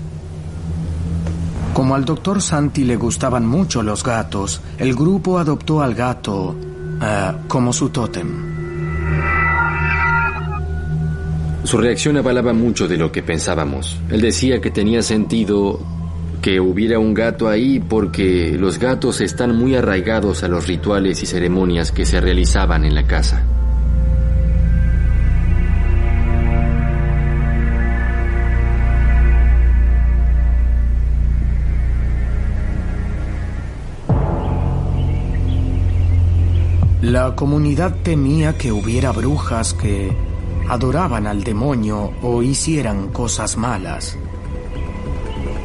Como 1.72 1.94
al 1.94 2.04
doctor 2.04 2.40
Santi 2.40 2.84
le 2.84 2.96
gustaban 2.96 3.46
mucho 3.46 3.82
los 3.82 4.04
gatos, 4.04 4.60
el 4.78 4.94
grupo 4.94 5.38
adoptó 5.38 5.82
al 5.82 5.94
gato 5.94 6.54
eh, 7.02 7.32
como 7.48 7.72
su 7.72 7.88
tótem. 7.88 8.54
Su 11.64 11.78
reacción 11.78 12.18
avalaba 12.18 12.52
mucho 12.52 12.86
de 12.86 12.98
lo 12.98 13.10
que 13.10 13.22
pensábamos. 13.22 13.98
Él 14.10 14.20
decía 14.20 14.60
que 14.60 14.70
tenía 14.70 15.02
sentido 15.02 15.80
que 16.44 16.60
hubiera 16.60 16.98
un 16.98 17.14
gato 17.14 17.48
ahí 17.48 17.80
porque 17.80 18.54
los 18.58 18.78
gatos 18.78 19.22
están 19.22 19.56
muy 19.56 19.76
arraigados 19.76 20.44
a 20.44 20.48
los 20.48 20.66
rituales 20.66 21.22
y 21.22 21.26
ceremonias 21.26 21.90
que 21.90 22.04
se 22.04 22.20
realizaban 22.20 22.84
en 22.84 22.94
la 22.94 23.06
casa. 23.06 23.46
La 37.00 37.34
comunidad 37.34 38.02
temía 38.02 38.58
que 38.58 38.70
hubiera 38.70 39.12
brujas 39.12 39.72
que 39.72 40.14
adoraban 40.68 41.26
al 41.26 41.42
demonio 41.42 42.12
o 42.20 42.42
hicieran 42.42 43.08
cosas 43.08 43.56
malas. 43.56 44.18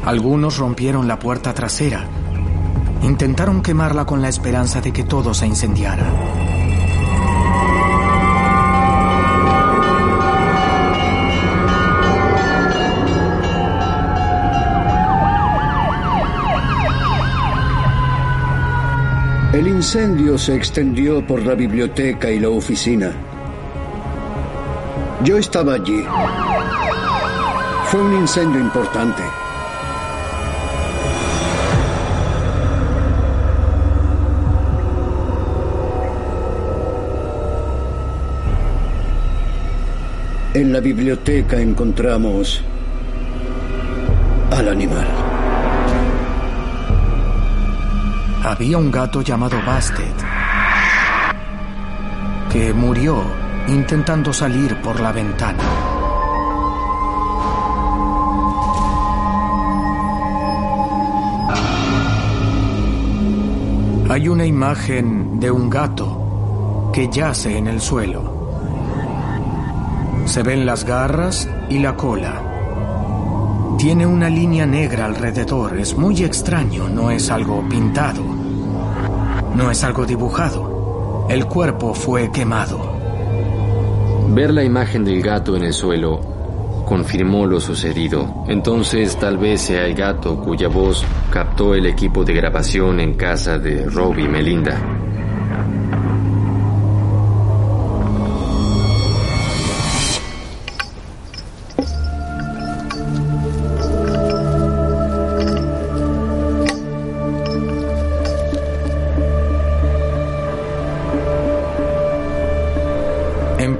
Algunos 0.04 0.56
rompieron 0.56 1.06
la 1.06 1.18
puerta 1.18 1.52
trasera. 1.52 2.06
Intentaron 3.02 3.62
quemarla 3.62 4.06
con 4.06 4.22
la 4.22 4.28
esperanza 4.28 4.80
de 4.80 4.92
que 4.92 5.04
todo 5.04 5.34
se 5.34 5.46
incendiara. 5.46 6.06
El 19.52 19.68
incendio 19.68 20.38
se 20.38 20.54
extendió 20.54 21.26
por 21.26 21.44
la 21.44 21.54
biblioteca 21.54 22.30
y 22.30 22.38
la 22.38 22.48
oficina. 22.48 23.12
Yo 25.22 25.36
estaba 25.36 25.74
allí. 25.74 26.02
Fue 27.86 28.00
un 28.00 28.14
incendio 28.14 28.60
importante. 28.60 29.22
En 40.52 40.72
la 40.72 40.80
biblioteca 40.80 41.60
encontramos 41.60 42.60
al 44.50 44.68
animal. 44.68 45.06
Había 48.42 48.78
un 48.78 48.90
gato 48.90 49.22
llamado 49.22 49.58
Bastet 49.64 50.12
que 52.50 52.72
murió 52.72 53.22
intentando 53.68 54.32
salir 54.32 54.74
por 54.80 54.98
la 54.98 55.12
ventana. 55.12 55.62
Hay 64.08 64.28
una 64.28 64.44
imagen 64.44 65.38
de 65.38 65.48
un 65.48 65.70
gato 65.70 66.90
que 66.92 67.08
yace 67.08 67.56
en 67.56 67.68
el 67.68 67.80
suelo. 67.80 68.39
Se 70.30 70.44
ven 70.44 70.64
las 70.64 70.84
garras 70.84 71.48
y 71.68 71.80
la 71.80 71.96
cola. 71.96 73.76
Tiene 73.76 74.06
una 74.06 74.30
línea 74.30 74.64
negra 74.64 75.06
alrededor. 75.06 75.76
Es 75.76 75.98
muy 75.98 76.22
extraño. 76.22 76.88
No 76.88 77.10
es 77.10 77.32
algo 77.32 77.68
pintado. 77.68 78.22
No 79.56 79.68
es 79.72 79.82
algo 79.82 80.06
dibujado. 80.06 81.26
El 81.28 81.46
cuerpo 81.46 81.94
fue 81.94 82.30
quemado. 82.30 82.78
Ver 84.28 84.52
la 84.52 84.62
imagen 84.62 85.04
del 85.04 85.20
gato 85.20 85.56
en 85.56 85.64
el 85.64 85.72
suelo 85.72 86.20
confirmó 86.86 87.44
lo 87.44 87.58
sucedido. 87.58 88.44
Entonces 88.46 89.16
tal 89.16 89.36
vez 89.36 89.62
sea 89.62 89.84
el 89.84 89.96
gato 89.96 90.36
cuya 90.40 90.68
voz 90.68 91.04
captó 91.32 91.74
el 91.74 91.86
equipo 91.86 92.22
de 92.24 92.34
grabación 92.34 93.00
en 93.00 93.14
casa 93.14 93.58
de 93.58 93.84
Rob 93.86 94.16
y 94.16 94.28
Melinda. 94.28 94.99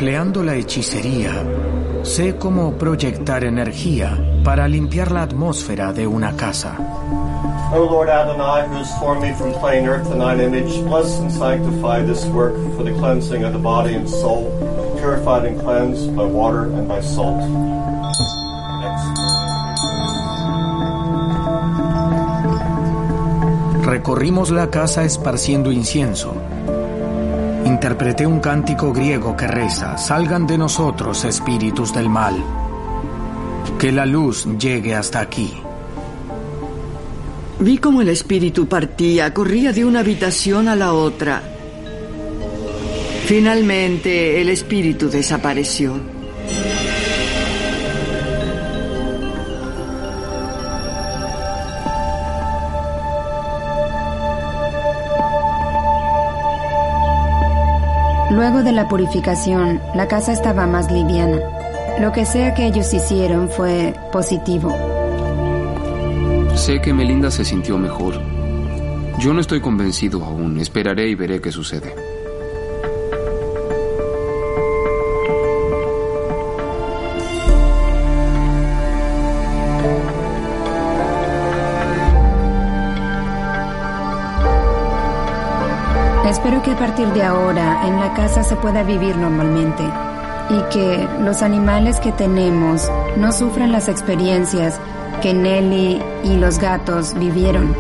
Empleando 0.01 0.43
la 0.43 0.55
hechicería, 0.55 1.45
sé 2.05 2.37
cómo 2.37 2.73
proyectar 2.73 3.45
energía 3.45 4.17
para 4.43 4.67
limpiar 4.67 5.13
la 5.13 5.25
atmósfera 5.25 5.93
de 5.93 6.07
una 6.07 6.35
casa. 6.39 6.75
O 7.75 7.85
Lord 7.85 8.09
Adonai, 8.09 8.67
who 8.67 8.77
has 8.77 8.99
formed 8.99 9.21
me 9.21 9.35
from 9.35 9.53
plain 9.61 9.87
earth 9.87 10.09
to 10.09 10.17
thine 10.17 10.41
image, 10.41 10.83
bless 10.87 11.21
and 11.21 11.31
sanctify 11.31 12.01
this 12.01 12.25
work 12.33 12.55
for 12.79 12.83
the 12.83 12.93
cleansing 12.93 13.45
of 13.45 13.53
the 13.53 13.59
body 13.59 13.95
and 13.95 14.09
soul, 14.09 14.49
purified 14.97 15.45
and 15.45 15.61
cleansed 15.61 16.17
by 16.17 16.25
water 16.25 16.63
and 16.63 16.89
by 16.89 17.03
salt. 17.03 17.37
Recorrimos 23.85 24.49
la 24.51 24.71
casa 24.71 25.05
esparciendo 25.05 25.71
incienso. 25.71 26.33
Interpreté 27.81 28.27
un 28.27 28.41
cántico 28.41 28.93
griego 28.93 29.35
que 29.35 29.47
reza, 29.47 29.97
salgan 29.97 30.47
de 30.47 30.59
nosotros 30.59 31.25
espíritus 31.25 31.95
del 31.95 32.11
mal. 32.11 32.35
Que 33.79 33.91
la 33.91 34.05
luz 34.05 34.47
llegue 34.59 34.95
hasta 34.95 35.21
aquí. 35.21 35.51
Vi 37.59 37.79
cómo 37.79 38.03
el 38.03 38.11
espíritu 38.11 38.69
partía, 38.69 39.33
corría 39.33 39.73
de 39.73 39.87
una 39.87 40.01
habitación 40.01 40.69
a 40.69 40.77
la 40.77 40.93
otra. 40.93 41.43
Finalmente 43.25 44.43
el 44.43 44.51
espíritu 44.51 45.09
desapareció. 45.09 46.20
Luego 58.31 58.63
de 58.63 58.71
la 58.71 58.89
purificación, 58.89 59.81
la 59.95 60.07
casa 60.07 60.33
estaba 60.33 60.67
más 60.67 60.91
liviana. 60.93 61.41
Lo 62.01 62.13
que 62.13 62.25
sea 62.25 62.55
que 62.55 62.67
ellos 62.67 62.95
hicieron 62.95 63.49
fue 63.49 63.93
positivo. 64.13 64.73
Sé 66.55 66.81
que 66.81 66.95
Melinda 66.95 67.31
se 67.31 67.45
sintió 67.45 67.77
mejor. 67.77 68.15
Yo 69.19 69.35
no 69.35 69.41
estoy 69.41 69.61
convencido 69.61 70.25
aún. 70.25 70.61
Esperaré 70.61 71.09
y 71.09 71.17
veré 71.17 71.41
qué 71.41 71.51
sucede. 71.51 72.10
Espero 86.51 86.65
que 86.65 86.73
a 86.73 86.79
partir 86.85 87.07
de 87.13 87.23
ahora 87.23 87.87
en 87.87 88.01
la 88.01 88.13
casa 88.13 88.43
se 88.43 88.57
pueda 88.57 88.83
vivir 88.83 89.17
normalmente 89.17 89.85
y 90.51 90.61
que 90.73 91.09
los 91.21 91.43
animales 91.43 92.01
que 92.01 92.11
tenemos 92.11 92.91
no 93.17 93.31
sufran 93.31 93.71
las 93.71 93.89
experiencias 93.89 94.81
que 95.23 95.33
Nelly 95.33 96.03
y 96.25 96.37
los 96.39 96.59
gatos 96.59 97.15
vivieron. 97.15 97.73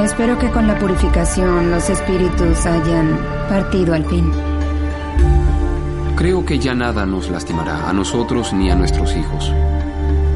Espero 0.00 0.38
que 0.38 0.50
con 0.50 0.68
la 0.68 0.78
purificación 0.78 1.72
los 1.72 1.90
espíritus 1.90 2.64
hayan 2.64 3.18
partido 3.48 3.94
al 3.94 4.04
fin. 4.04 4.30
Creo 6.14 6.44
que 6.44 6.60
ya 6.60 6.76
nada 6.76 7.04
nos 7.04 7.28
lastimará, 7.28 7.90
a 7.90 7.92
nosotros 7.92 8.52
ni 8.52 8.70
a 8.70 8.76
nuestros 8.76 9.16
hijos. 9.16 9.52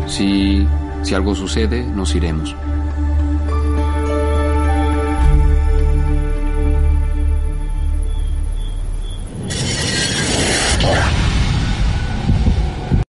Si, 0.08 0.66
si 1.02 1.14
algo 1.14 1.36
sucede, 1.36 1.84
nos 1.84 2.16
iremos. 2.16 2.56